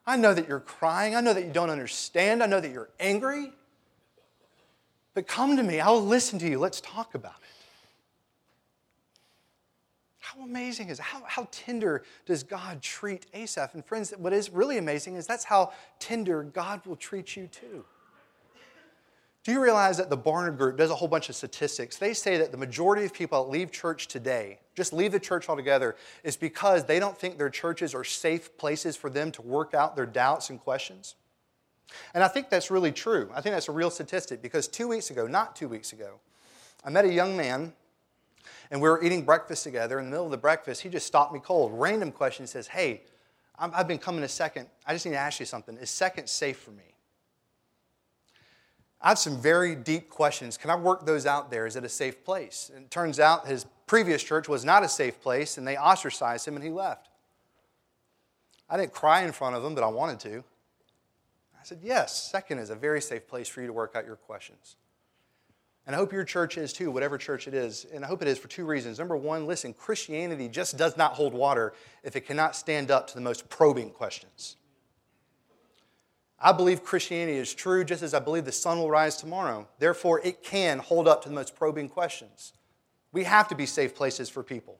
[0.07, 1.15] I know that you're crying.
[1.15, 2.43] I know that you don't understand.
[2.43, 3.53] I know that you're angry.
[5.15, 5.81] But come to me.
[5.81, 6.59] I'll listen to you.
[6.59, 7.46] Let's talk about it.
[10.27, 10.99] How amazing is?
[10.99, 13.75] How, how tender does God treat Asaph?
[13.75, 17.85] And friends, what is really amazing is that's how tender God will treat you too.
[19.45, 21.97] Do you realize that the Barna Group does a whole bunch of statistics?
[21.97, 25.49] They say that the majority of people that leave church today, just leave the church
[25.49, 29.75] altogether, is because they don't think their churches are safe places for them to work
[29.75, 31.15] out their doubts and questions.
[32.15, 33.31] And I think that's really true.
[33.33, 36.19] I think that's a real statistic because two weeks ago, not two weeks ago,
[36.85, 37.75] I met a young man
[38.71, 39.99] and we were eating breakfast together.
[39.99, 41.73] In the middle of the breakfast, he just stopped me cold.
[41.75, 42.45] Random question.
[42.45, 43.03] He says, Hey,
[43.59, 44.69] I've been coming a second.
[44.87, 45.77] I just need to ask you something.
[45.79, 46.95] Is second safe for me?
[49.01, 50.57] I have some very deep questions.
[50.57, 51.67] Can I work those out there?
[51.67, 52.71] Is it a safe place?
[52.75, 56.47] And it turns out his previous church was not a safe place, and they ostracized
[56.47, 57.09] him and he left.
[58.69, 60.45] I didn't cry in front of him, but I wanted to.
[61.59, 64.17] I said, Yes, second is a very safe place for you to work out your
[64.17, 64.77] questions.
[65.87, 67.87] And I hope your church is too, whatever church it is.
[67.95, 68.99] And I hope it is for two reasons.
[68.99, 73.15] Number one, listen, Christianity just does not hold water if it cannot stand up to
[73.15, 74.57] the most probing questions.
[76.41, 79.69] I believe Christianity is true just as I believe the sun will rise tomorrow.
[79.79, 82.53] Therefore, it can hold up to the most probing questions.
[83.13, 84.79] We have to be safe places for people.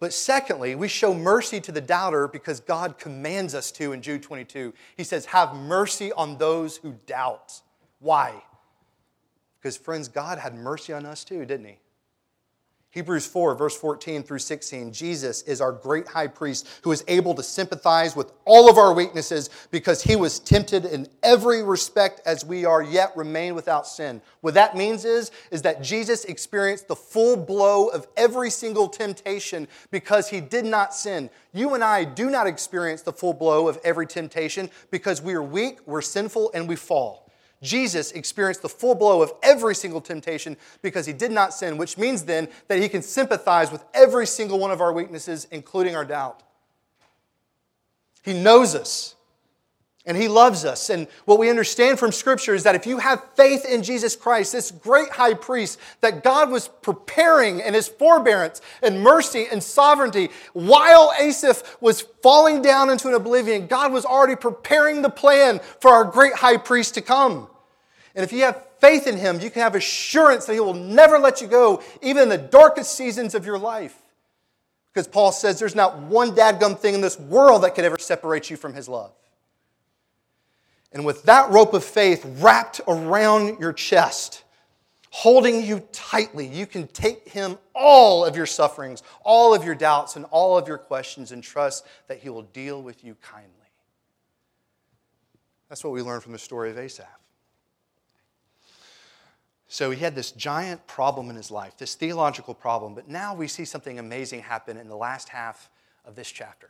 [0.00, 4.22] But secondly, we show mercy to the doubter because God commands us to in Jude
[4.22, 4.74] 22.
[4.96, 7.60] He says, Have mercy on those who doubt.
[8.00, 8.42] Why?
[9.64, 11.78] Because, friends, God had mercy on us too, didn't He?
[12.90, 14.92] Hebrews 4, verse 14 through 16.
[14.92, 18.92] Jesus is our great high priest who is able to sympathize with all of our
[18.92, 24.20] weaknesses because he was tempted in every respect as we are, yet remain without sin.
[24.42, 29.66] What that means is, is that Jesus experienced the full blow of every single temptation
[29.90, 31.30] because he did not sin.
[31.54, 35.42] You and I do not experience the full blow of every temptation because we are
[35.42, 37.23] weak, we're sinful, and we fall.
[37.64, 41.98] Jesus experienced the full blow of every single temptation because he did not sin, which
[41.98, 46.04] means then that he can sympathize with every single one of our weaknesses, including our
[46.04, 46.42] doubt.
[48.22, 49.16] He knows us
[50.06, 50.90] and he loves us.
[50.90, 54.52] And what we understand from Scripture is that if you have faith in Jesus Christ,
[54.52, 60.28] this great high priest that God was preparing in his forbearance and mercy and sovereignty,
[60.52, 65.90] while Asaph was falling down into an oblivion, God was already preparing the plan for
[65.90, 67.48] our great high priest to come.
[68.14, 71.18] And if you have faith in Him, you can have assurance that He will never
[71.18, 73.96] let you go, even in the darkest seasons of your life.
[74.92, 78.50] Because Paul says there's not one dadgum thing in this world that could ever separate
[78.50, 79.12] you from His love.
[80.92, 84.44] And with that rope of faith wrapped around your chest,
[85.10, 90.14] holding you tightly, you can take Him all of your sufferings, all of your doubts,
[90.14, 93.50] and all of your questions and trust that He will deal with you kindly.
[95.68, 97.08] That's what we learn from the story of Asaph.
[99.74, 103.48] So he had this giant problem in his life, this theological problem, but now we
[103.48, 105.68] see something amazing happen in the last half
[106.04, 106.68] of this chapter.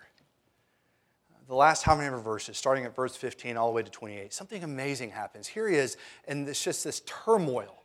[1.47, 4.33] The last how many verses, starting at verse 15 all the way to 28.
[4.33, 5.47] Something amazing happens.
[5.47, 7.83] Here he is, and it's just this turmoil.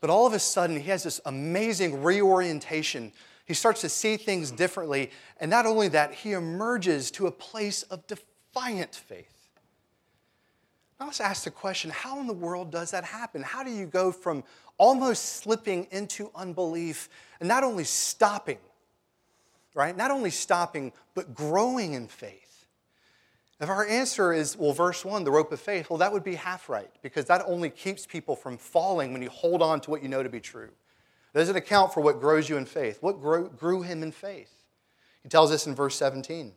[0.00, 3.12] But all of a sudden, he has this amazing reorientation.
[3.44, 5.10] He starts to see things differently.
[5.40, 9.33] And not only that, he emerges to a place of defiant faith.
[10.98, 13.42] Now let's ask the question how in the world does that happen?
[13.42, 14.44] How do you go from
[14.78, 17.08] almost slipping into unbelief
[17.40, 18.58] and not only stopping,
[19.74, 19.96] right?
[19.96, 22.66] Not only stopping, but growing in faith.
[23.60, 26.34] If our answer is, well, verse 1, the rope of faith, well, that would be
[26.34, 30.02] half right because that only keeps people from falling when you hold on to what
[30.02, 30.70] you know to be true.
[31.34, 32.98] It doesn't account for what grows you in faith.
[33.00, 34.52] What grew him in faith?
[35.22, 36.52] He tells us in verse 17.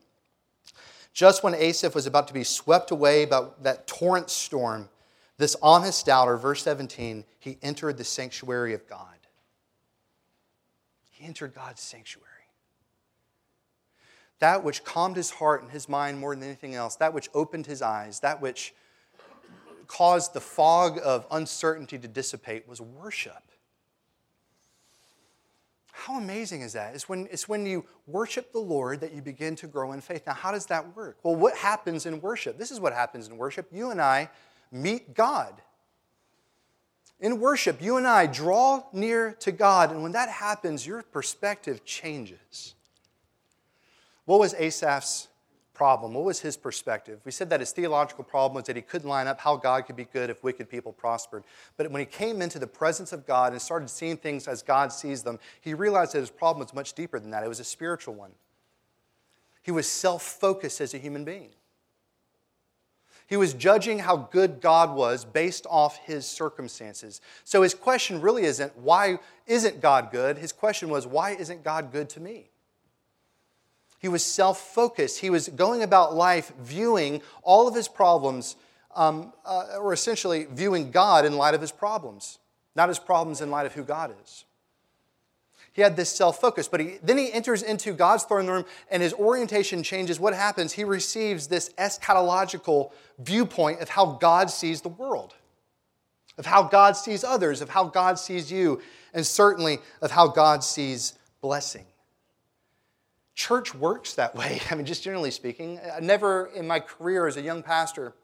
[1.18, 4.88] Just when Asaph was about to be swept away by that torrent storm,
[5.39, 9.18] this honest doubter, verse 17, he entered the sanctuary of God.
[11.09, 12.28] He entered God's sanctuary.
[14.38, 17.65] That which calmed his heart and his mind more than anything else, that which opened
[17.65, 18.76] his eyes, that which
[19.88, 23.47] caused the fog of uncertainty to dissipate was worship.
[26.00, 26.93] How amazing is that?
[26.93, 30.28] It's when, it's when you worship the Lord that you begin to grow in faith.
[30.28, 31.18] Now, how does that work?
[31.24, 32.60] Well, what happens in worship?
[32.60, 33.68] This is what happens in worship.
[33.72, 34.30] You and I
[34.72, 35.60] meet God.
[37.20, 41.84] In worship, you and I draw near to God, and when that happens, your perspective
[41.84, 42.76] changes.
[44.26, 45.30] What was Asaph's
[45.78, 46.16] problem?
[46.16, 47.20] What was his perspective?
[47.24, 49.96] We said that his theological problem was that he couldn't line up how God could
[49.96, 51.44] be good if wicked people prospered.
[51.78, 54.92] But when he came into the presence of God and started seeing things as God
[54.92, 57.44] sees them, he realized that his problem was much deeper than that.
[57.44, 58.32] It was a spiritual one.
[59.62, 61.50] He was self focused as a human being.
[63.28, 67.22] He was judging how good God was based off his circumstances.
[67.44, 70.38] So his question really isn't, why isn't God good?
[70.38, 72.50] His question was, why isn't God good to me?
[74.08, 75.20] He was self focused.
[75.20, 78.55] He was going about life viewing all of his problems,
[78.95, 82.39] um, uh, or essentially viewing God in light of his problems,
[82.74, 84.45] not his problems in light of who God is.
[85.74, 89.03] He had this self focus, but he, then he enters into God's throne room and
[89.03, 90.22] his orientation changes.
[90.22, 90.72] What happens?
[90.72, 95.34] He receives this eschatological viewpoint of how God sees the world,
[96.38, 98.82] of how God sees others, of how God sees you,
[99.14, 101.84] and certainly of how God sees blessing.
[103.38, 104.60] Church works that way.
[104.72, 105.80] I mean, just generally speaking.
[105.96, 108.16] I never in my career as a young pastor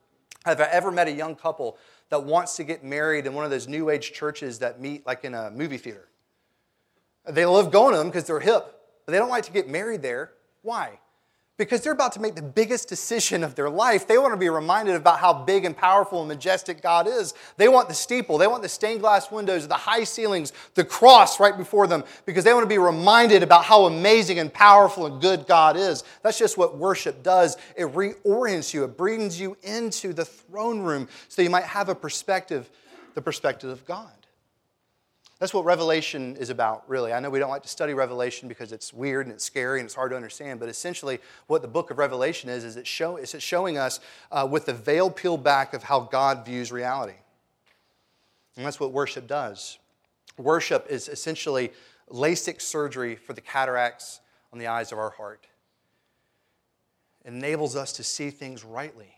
[0.43, 1.78] have I ever met a young couple
[2.09, 5.24] that wants to get married in one of those new age churches that meet like
[5.24, 6.09] in a movie theater.
[7.26, 8.66] They love going to them because they're hip,
[9.05, 10.32] but they don't like to get married there.
[10.64, 10.99] Why?
[11.58, 14.08] Because they're about to make the biggest decision of their life.
[14.08, 17.36] They want to be reminded about how big and powerful and majestic God is.
[17.58, 21.39] They want the steeple, they want the stained glass windows, the high ceilings, the cross
[21.39, 25.22] right before them because they want to be reminded about how amazing and powerful and
[25.22, 26.04] good God is.
[26.24, 27.56] That's just what worship does.
[27.78, 31.95] It reorients you, it brings you into the throne room so you might have a
[31.95, 32.70] perspective,
[33.14, 34.12] the perspective of God.
[35.43, 37.11] That's what Revelation is about, really.
[37.11, 39.85] I know we don't like to study Revelation because it's weird and it's scary and
[39.85, 43.17] it's hard to understand, but essentially, what the book of Revelation is, is it's, show,
[43.17, 43.99] it's showing us
[44.31, 47.17] uh, with the veil peeled back of how God views reality.
[48.55, 49.79] And that's what worship does.
[50.37, 51.73] Worship is essentially
[52.09, 54.21] LASIK surgery for the cataracts
[54.53, 55.45] on the eyes of our heart.
[57.25, 59.13] It enables us to see things rightly,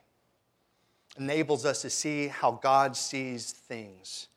[1.19, 4.29] enables us to see how God sees things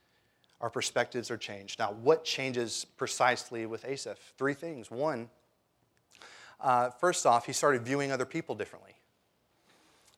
[0.60, 1.78] our perspectives are changed.
[1.78, 4.18] Now, what changes precisely with Asaph?
[4.36, 4.90] Three things.
[4.90, 5.28] One,
[6.60, 8.94] uh, first off, he started viewing other people differently.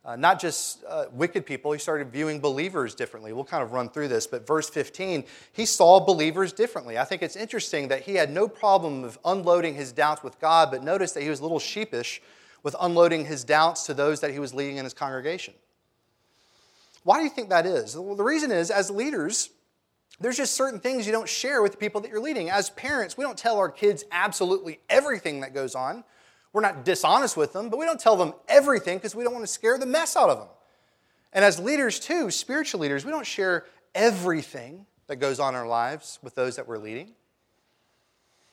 [0.03, 3.35] Uh, not just uh, wicked people, he started viewing believers differently.
[3.35, 6.97] We'll kind of run through this, but verse 15, he saw believers differently.
[6.97, 10.71] I think it's interesting that he had no problem of unloading his doubts with God,
[10.71, 12.23] but notice that he was a little sheepish
[12.63, 15.53] with unloading his doubts to those that he was leading in his congregation.
[17.05, 17.95] Why do you think that is?
[17.95, 19.51] Well, the reason is, as leaders,
[20.21, 22.51] there's just certain things you don't share with the people that you're leading.
[22.51, 26.05] As parents, we don't tell our kids absolutely everything that goes on.
[26.53, 29.45] We're not dishonest with them, but we don't tell them everything because we don't want
[29.45, 30.49] to scare the mess out of them.
[31.33, 33.65] And as leaders, too, spiritual leaders, we don't share
[33.95, 37.13] everything that goes on in our lives with those that we're leading.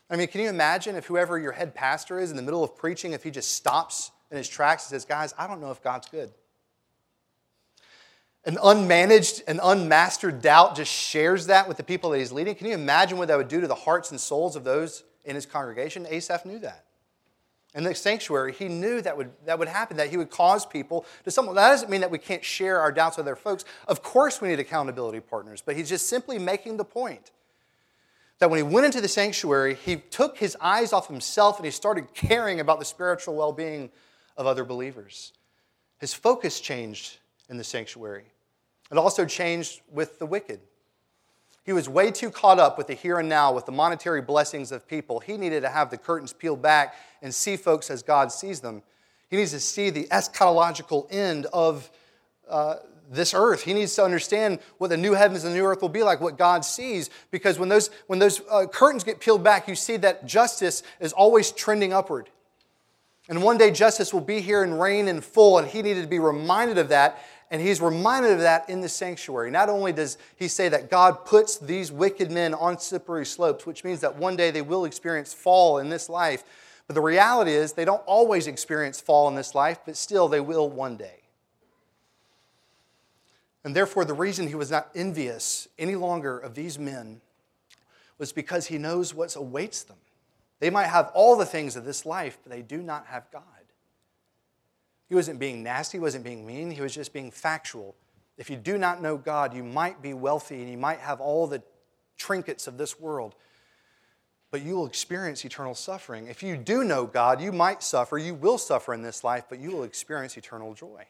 [0.09, 2.77] I mean, can you imagine if whoever your head pastor is in the middle of
[2.77, 5.83] preaching, if he just stops in his tracks and says, Guys, I don't know if
[5.83, 6.31] God's good?
[8.47, 12.55] An unmanaged and unmastered doubt just shares that with the people that he's leading.
[12.55, 15.35] Can you imagine what that would do to the hearts and souls of those in
[15.35, 16.07] his congregation?
[16.09, 16.85] Asaph knew that.
[17.75, 21.05] In the sanctuary, he knew that would, that would happen, that he would cause people
[21.25, 21.53] to stumble.
[21.53, 23.65] That doesn't mean that we can't share our doubts with other folks.
[23.85, 27.31] Of course, we need accountability partners, but he's just simply making the point
[28.39, 31.71] that when he went into the sanctuary, he took his eyes off himself and he
[31.71, 33.89] started caring about the spiritual well being
[34.37, 35.33] of other believers.
[35.99, 37.17] His focus changed
[37.49, 38.25] in the sanctuary.
[38.91, 40.59] It also changed with the wicked.
[41.63, 44.71] He was way too caught up with the here and now, with the monetary blessings
[44.71, 45.19] of people.
[45.19, 48.83] He needed to have the curtains peeled back and see folks as God sees them.
[49.29, 51.91] He needs to see the eschatological end of
[52.49, 52.75] uh,
[53.11, 53.63] this earth.
[53.63, 56.21] He needs to understand what the new heavens and the new earth will be like,
[56.21, 57.09] what God sees.
[57.31, 61.11] Because when those, when those uh, curtains get peeled back, you see that justice is
[61.11, 62.29] always trending upward.
[63.29, 66.07] And one day justice will be here and reign in full, and he needed to
[66.07, 67.21] be reminded of that.
[67.49, 69.51] And he's reminded of that in the sanctuary.
[69.51, 73.83] Not only does he say that God puts these wicked men on slippery slopes, which
[73.83, 76.43] means that one day they will experience fall in this life,
[76.87, 80.41] but the reality is they don't always experience fall in this life, but still they
[80.41, 81.21] will one day.
[83.63, 87.19] And therefore, the reason he was not envious any longer of these men
[88.17, 89.97] was because he knows what awaits them.
[90.59, 93.43] They might have all the things of this life, but they do not have God.
[95.07, 97.95] He wasn't being nasty, he wasn't being mean, he was just being factual.
[98.37, 101.47] If you do not know God, you might be wealthy and you might have all
[101.47, 101.63] the
[102.17, 103.35] trinkets of this world,
[104.51, 106.27] but you will experience eternal suffering.
[106.27, 109.59] If you do know God, you might suffer, you will suffer in this life, but
[109.59, 111.05] you will experience eternal joy.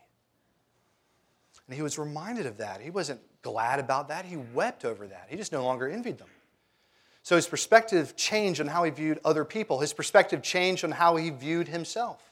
[1.68, 2.82] And he was reminded of that.
[2.82, 5.28] He wasn't glad about that, he wept over that.
[5.30, 6.30] He just no longer envied them.
[7.24, 9.82] So his perspective changed on how he viewed other people.
[9.82, 12.27] His perspective changed on how he viewed himself.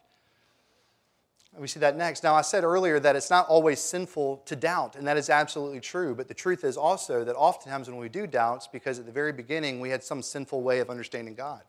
[1.58, 2.24] We see that next.
[2.24, 5.80] Now, I said earlier that it's not always sinful to doubt, and that is absolutely
[5.80, 6.14] true.
[6.14, 9.12] But the truth is also that oftentimes when we do doubt, it's because at the
[9.12, 11.62] very beginning we had some sinful way of understanding God.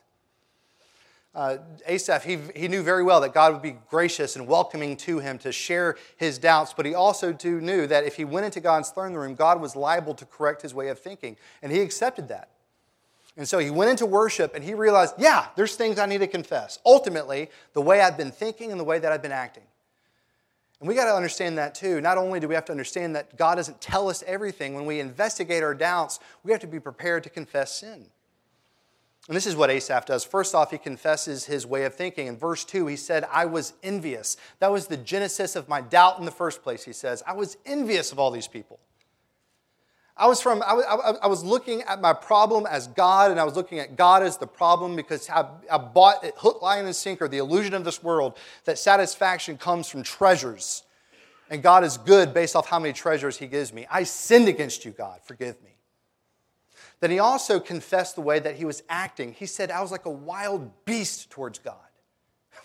[1.36, 5.18] Uh, Asaph, he, he knew very well that God would be gracious and welcoming to
[5.18, 8.58] him to share his doubts, but he also too knew that if he went into
[8.58, 12.28] God's throne room, God was liable to correct his way of thinking, and he accepted
[12.28, 12.48] that.
[13.36, 16.26] And so he went into worship and he realized, yeah, there's things I need to
[16.26, 16.78] confess.
[16.86, 19.64] Ultimately, the way I've been thinking and the way that I've been acting.
[20.80, 22.00] And we got to understand that too.
[22.00, 25.00] Not only do we have to understand that God doesn't tell us everything, when we
[25.00, 28.06] investigate our doubts, we have to be prepared to confess sin.
[29.28, 30.24] And this is what Asaph does.
[30.24, 32.28] First off, he confesses his way of thinking.
[32.28, 34.36] In verse 2, he said, I was envious.
[34.60, 37.24] That was the genesis of my doubt in the first place, he says.
[37.26, 38.78] I was envious of all these people.
[40.18, 43.44] I was, from, I, was, I was looking at my problem as God, and I
[43.44, 46.96] was looking at God as the problem because I, I bought it hook, line, and
[46.96, 50.84] sinker, the illusion of this world, that satisfaction comes from treasures.
[51.50, 53.86] And God is good based off how many treasures He gives me.
[53.90, 55.20] I sinned against you, God.
[55.22, 55.76] Forgive me.
[57.00, 59.32] Then he also confessed the way that he was acting.
[59.34, 61.76] He said, I was like a wild beast towards God.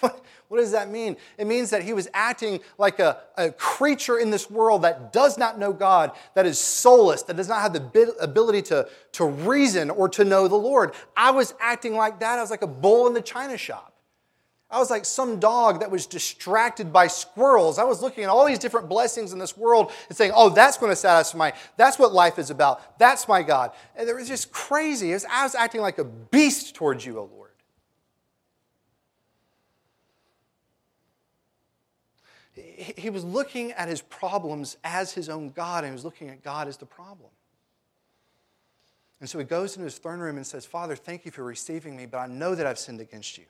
[0.02, 1.16] What, does that mean?
[1.38, 5.38] It means that he was acting like a, a creature in this world that does
[5.38, 9.90] not know God, that is soulless, that does not have the ability to, to reason
[9.90, 10.94] or to know the Lord.
[11.16, 12.38] I was acting like that.
[12.38, 13.92] I was like a bull in the china shop.
[14.72, 17.78] I was like some dog that was distracted by squirrels.
[17.78, 20.78] I was looking at all these different blessings in this world and saying, oh, that's
[20.78, 21.38] going to satisfy.
[21.38, 22.98] my, That's what life is about.
[22.98, 23.72] That's my God.
[23.98, 25.12] And it was just crazy.
[25.12, 27.41] Was, I was acting like a beast towards you, O Lord.
[32.56, 36.44] He was looking at his problems as his own God, and he was looking at
[36.44, 37.30] God as the problem.
[39.20, 41.96] And so he goes into his throne room and says, Father, thank you for receiving
[41.96, 43.46] me, but I know that I've sinned against you.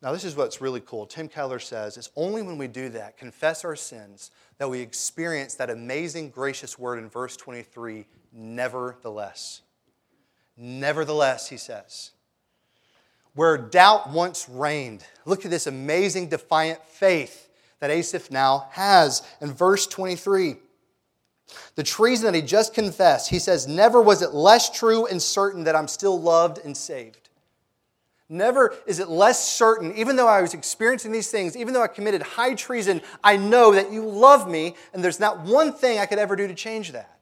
[0.00, 1.06] Now, this is what's really cool.
[1.06, 5.54] Tim Keller says it's only when we do that, confess our sins, that we experience
[5.54, 9.62] that amazing, gracious word in verse 23 nevertheless.
[10.56, 12.12] Nevertheless, he says
[13.38, 15.04] where doubt once reigned.
[15.24, 19.22] Look at this amazing, defiant faith that Asaph now has.
[19.40, 20.56] In verse 23,
[21.76, 25.62] the treason that he just confessed, he says, Never was it less true and certain
[25.64, 27.28] that I'm still loved and saved.
[28.28, 31.86] Never is it less certain, even though I was experiencing these things, even though I
[31.86, 36.06] committed high treason, I know that you love me, and there's not one thing I
[36.06, 37.20] could ever do to change that.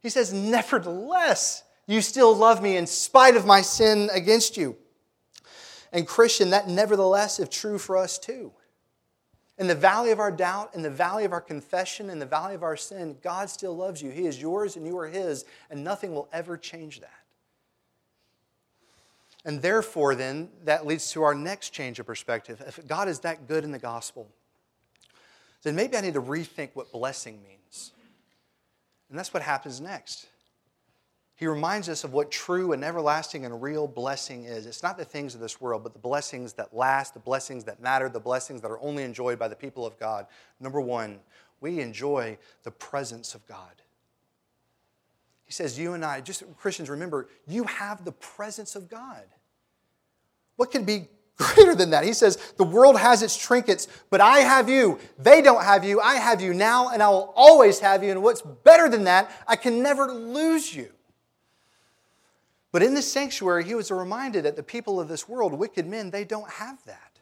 [0.00, 4.76] He says, Nevertheless, you still love me in spite of my sin against you.
[5.92, 8.52] And, Christian, that nevertheless is true for us too.
[9.58, 12.54] In the valley of our doubt, in the valley of our confession, in the valley
[12.54, 14.10] of our sin, God still loves you.
[14.10, 17.10] He is yours and you are His, and nothing will ever change that.
[19.44, 22.62] And therefore, then, that leads to our next change of perspective.
[22.66, 24.28] If God is that good in the gospel,
[25.62, 27.92] then maybe I need to rethink what blessing means.
[29.10, 30.26] And that's what happens next.
[31.42, 34.64] He reminds us of what true and everlasting and real blessing is.
[34.64, 37.82] It's not the things of this world, but the blessings that last, the blessings that
[37.82, 40.28] matter, the blessings that are only enjoyed by the people of God.
[40.60, 41.18] Number one,
[41.60, 43.82] we enjoy the presence of God.
[45.42, 49.24] He says, You and I, just Christians, remember, you have the presence of God.
[50.54, 52.04] What could be greater than that?
[52.04, 55.00] He says, The world has its trinkets, but I have you.
[55.18, 56.00] They don't have you.
[56.00, 58.12] I have you now, and I will always have you.
[58.12, 60.92] And what's better than that, I can never lose you.
[62.72, 66.10] But in the sanctuary, he was reminded that the people of this world, wicked men,
[66.10, 67.12] they don't have that.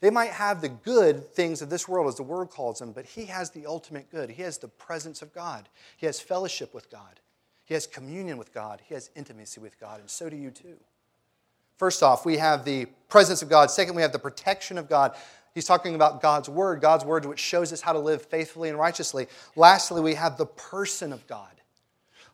[0.00, 3.06] They might have the good things of this world, as the world calls them, but
[3.06, 4.30] he has the ultimate good.
[4.30, 7.20] He has the presence of God, he has fellowship with God,
[7.64, 10.76] he has communion with God, he has intimacy with God, and so do you too.
[11.76, 13.70] First off, we have the presence of God.
[13.70, 15.14] Second, we have the protection of God.
[15.54, 18.78] He's talking about God's word, God's word which shows us how to live faithfully and
[18.78, 19.26] righteously.
[19.56, 21.50] Lastly, we have the person of God.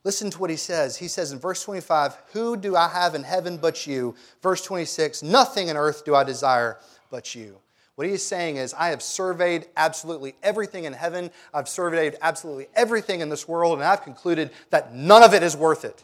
[0.04, 0.96] Listen to what he says.
[0.96, 4.14] He says in verse 25, Who do I have in heaven but you?
[4.42, 6.78] Verse 26, Nothing in earth do I desire
[7.10, 7.58] but you.
[7.94, 12.66] What he is saying is, I have surveyed absolutely everything in heaven, I've surveyed absolutely
[12.74, 16.02] everything in this world, and I've concluded that none of it is worth it.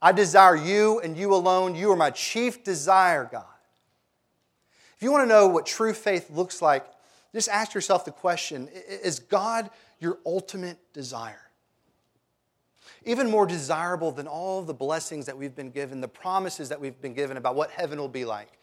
[0.00, 1.74] I desire you and you alone.
[1.74, 3.44] You are my chief desire, God.
[4.96, 6.86] If you want to know what true faith looks like,
[7.34, 9.68] just ask yourself the question Is God
[9.98, 11.49] your ultimate desire?
[13.04, 17.00] Even more desirable than all the blessings that we've been given, the promises that we've
[17.00, 18.58] been given about what heaven will be like.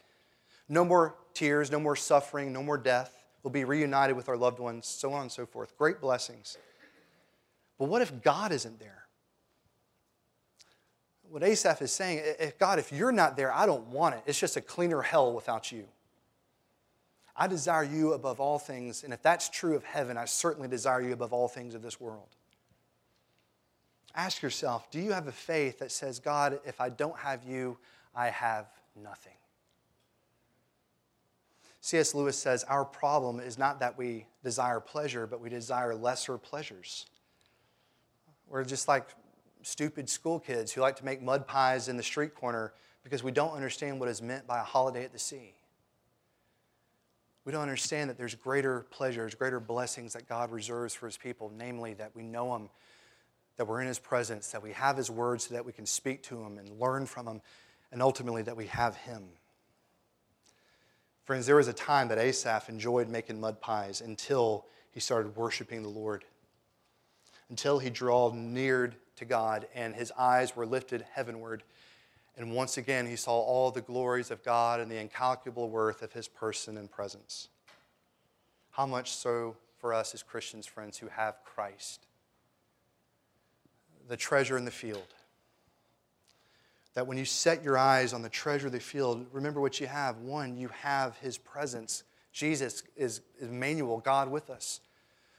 [0.68, 3.24] No more tears, no more suffering, no more death.
[3.42, 5.76] We'll be reunited with our loved ones, so on and so forth.
[5.76, 6.56] Great blessings.
[7.78, 9.04] But what if God isn't there?
[11.30, 14.22] What Asaph is saying, if God, if you're not there, I don't want it.
[14.26, 15.84] It's just a cleaner hell without you.
[17.36, 21.00] I desire you above all things, and if that's true of heaven, I certainly desire
[21.00, 22.28] you above all things of this world.
[24.18, 27.78] Ask yourself do you have a faith that says, God, if I don't have you,
[28.16, 28.66] I have
[29.00, 29.32] nothing?
[31.80, 32.16] C.S.
[32.16, 37.06] Lewis says, Our problem is not that we desire pleasure, but we desire lesser pleasures.
[38.48, 39.06] We're just like
[39.62, 42.72] stupid school kids who like to make mud pies in the street corner
[43.04, 45.54] because we don't understand what is meant by a holiday at the sea.
[47.44, 51.52] We don't understand that there's greater pleasures, greater blessings that God reserves for his people,
[51.56, 52.68] namely that we know him,
[53.58, 56.22] that we're in his presence, that we have his words so that we can speak
[56.22, 57.42] to him and learn from him,
[57.92, 59.24] and ultimately that we have him.
[61.24, 65.82] Friends, there was a time that Asaph enjoyed making mud pies until he started worshiping
[65.82, 66.24] the Lord,
[67.50, 71.64] until he drawed near to God and his eyes were lifted heavenward.
[72.36, 76.12] And once again, he saw all the glories of God and the incalculable worth of
[76.12, 77.48] his person and presence.
[78.70, 82.06] How much so for us as Christians, friends, who have Christ,
[84.08, 85.06] the treasure in the field.
[86.94, 89.86] That when you set your eyes on the treasure of the field, remember what you
[89.86, 90.18] have.
[90.18, 92.02] One, you have his presence.
[92.32, 94.80] Jesus is Emmanuel, God with us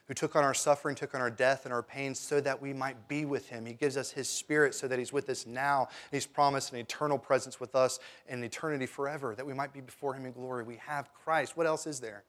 [0.10, 2.74] who took on our suffering, took on our death and our pain so that we
[2.74, 3.64] might be with him.
[3.64, 5.88] He gives us his spirit so that he's with us now.
[6.10, 10.16] He's promised an eternal presence with us in eternity forever, that we might be before
[10.16, 10.64] him in glory.
[10.64, 11.56] We have Christ.
[11.56, 12.24] What else is there?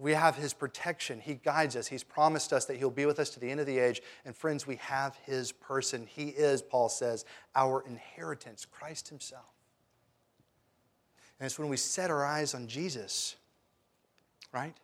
[0.00, 1.20] We have his protection.
[1.20, 1.86] He guides us.
[1.86, 4.02] He's promised us that he'll be with us to the end of the age.
[4.24, 6.06] And friends, we have his person.
[6.06, 7.24] He is, Paul says,
[7.54, 9.44] our inheritance, Christ himself.
[11.38, 13.36] And it's when we set our eyes on Jesus,
[14.52, 14.74] right?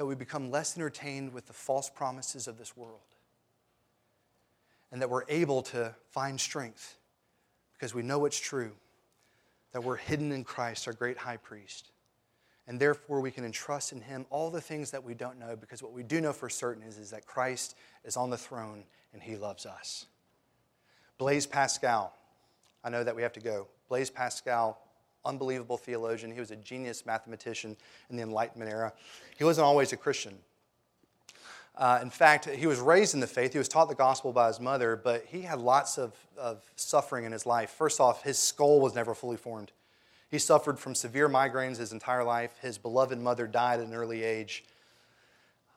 [0.00, 3.00] that we become less entertained with the false promises of this world.
[4.90, 6.96] And that we're able to find strength
[7.74, 8.72] because we know it's true
[9.72, 11.89] that we're hidden in Christ, our great high priest.
[12.66, 15.82] And therefore, we can entrust in him all the things that we don't know because
[15.82, 19.22] what we do know for certain is, is that Christ is on the throne and
[19.22, 20.06] he loves us.
[21.18, 22.14] Blaise Pascal,
[22.84, 23.66] I know that we have to go.
[23.88, 24.78] Blaise Pascal
[25.24, 26.32] unbelievable theologian.
[26.32, 27.76] He was a genius mathematician
[28.08, 28.92] in the Enlightenment era.
[29.36, 30.38] He wasn't always a Christian.
[31.76, 33.52] Uh, in fact, he was raised in the faith.
[33.52, 37.24] He was taught the gospel by his mother, but he had lots of, of suffering
[37.24, 37.70] in his life.
[37.70, 39.72] First off, his skull was never fully formed.
[40.30, 42.56] He suffered from severe migraines his entire life.
[42.62, 44.64] His beloved mother died at an early age.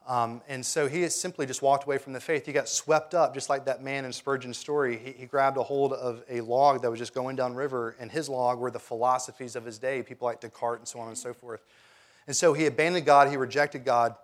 [0.06, 2.44] Um, and so he simply just walked away from the faith.
[2.44, 4.98] He got swept up, just like that man in Spurgeon's story.
[4.98, 8.12] He, he, grabbed a hold of a log that was just going down river, and
[8.12, 11.16] his log were the philosophies of his day, people like Descartes and so on and
[11.16, 11.62] so forth.
[12.26, 14.14] And so he abandoned God, he rejected God,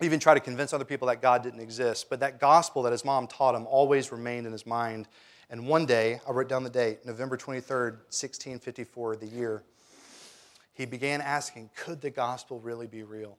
[0.00, 2.10] he even tried to convince other people that God didn't exist.
[2.10, 5.08] But that gospel that his mom taught him always remained in his mind.
[5.48, 9.62] And one day, I wrote down the date, November 23rd, 1654, the year,
[10.74, 13.36] he began asking, could the gospel really be real?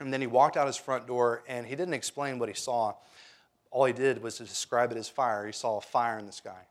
[0.00, 2.94] And then he walked out his front door and he didn't explain what he saw.
[3.70, 5.46] All he did was to describe it as fire.
[5.46, 6.66] He saw a fire in the sky.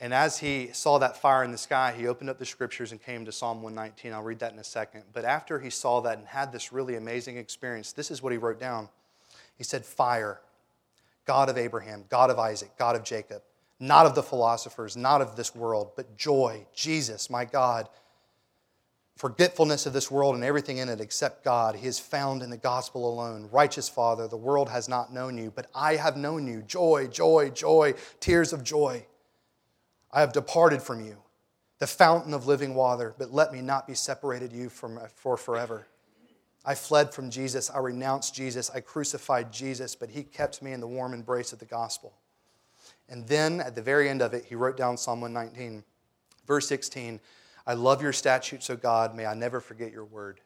[0.00, 3.02] And as he saw that fire in the sky, he opened up the scriptures and
[3.02, 4.12] came to Psalm 119.
[4.12, 5.02] I'll read that in a second.
[5.12, 8.38] But after he saw that and had this really amazing experience, this is what he
[8.38, 8.88] wrote down.
[9.56, 10.40] He said, Fire,
[11.24, 13.42] God of Abraham, God of Isaac, God of Jacob,
[13.80, 17.88] not of the philosophers, not of this world, but joy, Jesus, my God
[19.18, 21.74] forgetfulness of this world and everything in it except God.
[21.74, 23.48] He is found in the gospel alone.
[23.50, 26.62] Righteous Father, the world has not known you, but I have known you.
[26.62, 29.04] Joy, joy, joy, tears of joy.
[30.12, 31.16] I have departed from you,
[31.80, 35.88] the fountain of living water, but let me not be separated you from for forever.
[36.64, 37.70] I fled from Jesus.
[37.70, 38.70] I renounced Jesus.
[38.70, 42.14] I crucified Jesus, but he kept me in the warm embrace of the gospel.
[43.08, 45.84] And then at the very end of it, he wrote down Psalm 119,
[46.46, 47.20] verse 16
[47.66, 49.14] I love your statutes, O God.
[49.14, 50.40] May I never forget your word.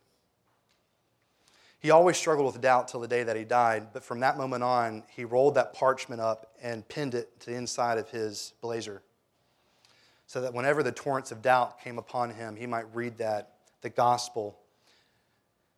[1.78, 4.64] He always struggled with doubt till the day that he died, but from that moment
[4.64, 9.02] on, he rolled that parchment up and pinned it to the inside of his blazer
[10.26, 13.90] so that whenever the torrents of doubt came upon him, he might read that, the
[13.90, 14.58] gospel,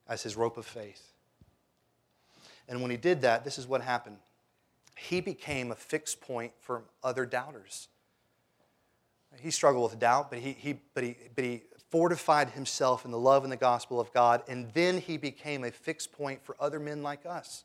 [0.09, 1.13] as his rope of faith.
[2.69, 4.19] And when he did that, this is what happened.
[4.97, 7.89] He became a fixed point for other doubters.
[9.41, 13.19] He struggled with doubt, but he, he, but he, but he fortified himself in the
[13.19, 16.79] love and the gospel of God, and then he became a fixed point for other
[16.79, 17.65] men like us.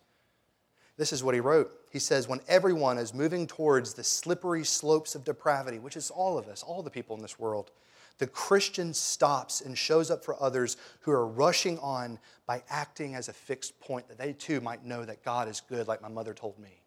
[0.97, 1.71] This is what he wrote.
[1.91, 6.37] He says, When everyone is moving towards the slippery slopes of depravity, which is all
[6.37, 7.71] of us, all the people in this world,
[8.17, 13.29] the Christian stops and shows up for others who are rushing on by acting as
[13.29, 16.33] a fixed point that they too might know that God is good, like my mother
[16.33, 16.81] told me.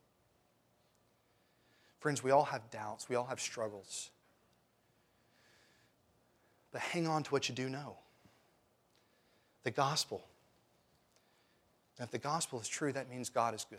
[2.03, 4.11] Friends, we all have doubts, we all have struggles.
[6.73, 7.97] But hang on to what you do know
[9.63, 10.25] the gospel.
[11.97, 13.79] And if the gospel is true, that means God is good.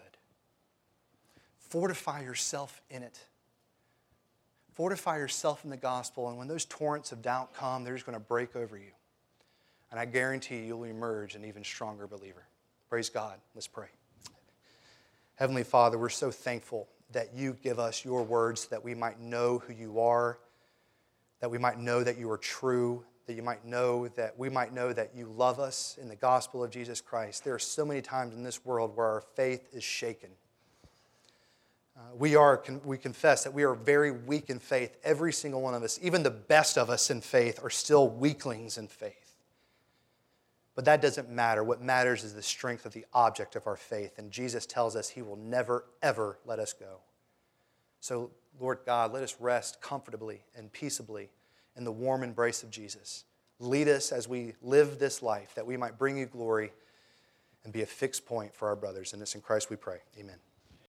[1.58, 3.20] Fortify yourself in it.
[4.72, 8.18] Fortify yourself in the gospel, and when those torrents of doubt come, they're just going
[8.18, 8.92] to break over you.
[9.92, 12.46] And I guarantee you, you'll emerge an even stronger believer.
[12.90, 13.38] Praise God.
[13.54, 13.90] Let's pray.
[15.36, 19.60] Heavenly Father, we're so thankful that you give us your words that we might know
[19.60, 20.38] who you are
[21.44, 24.72] that we might know that you are true, that you might know that we might
[24.72, 27.44] know that you love us in the gospel of Jesus Christ.
[27.44, 30.30] There are so many times in this world where our faith is shaken.
[31.98, 35.74] Uh, we, are, we confess that we are very weak in faith, every single one
[35.74, 36.00] of us.
[36.02, 39.23] Even the best of us in faith are still weaklings in faith.
[40.76, 41.64] But that doesn't matter.
[41.64, 44.18] What matters is the strength of the object of our faith.
[44.18, 47.02] And Jesus tells us he will never, ever let us go.
[48.00, 51.30] So, Lord God, let us rest comfortably and peaceably
[51.76, 53.26] in the warm embrace of Jesus.
[53.60, 56.72] Lead us as we live this life that we might bring you glory
[57.64, 59.14] and be a fixed point for our brothers.
[59.14, 60.00] And this in Christ we pray.
[60.20, 60.38] Amen.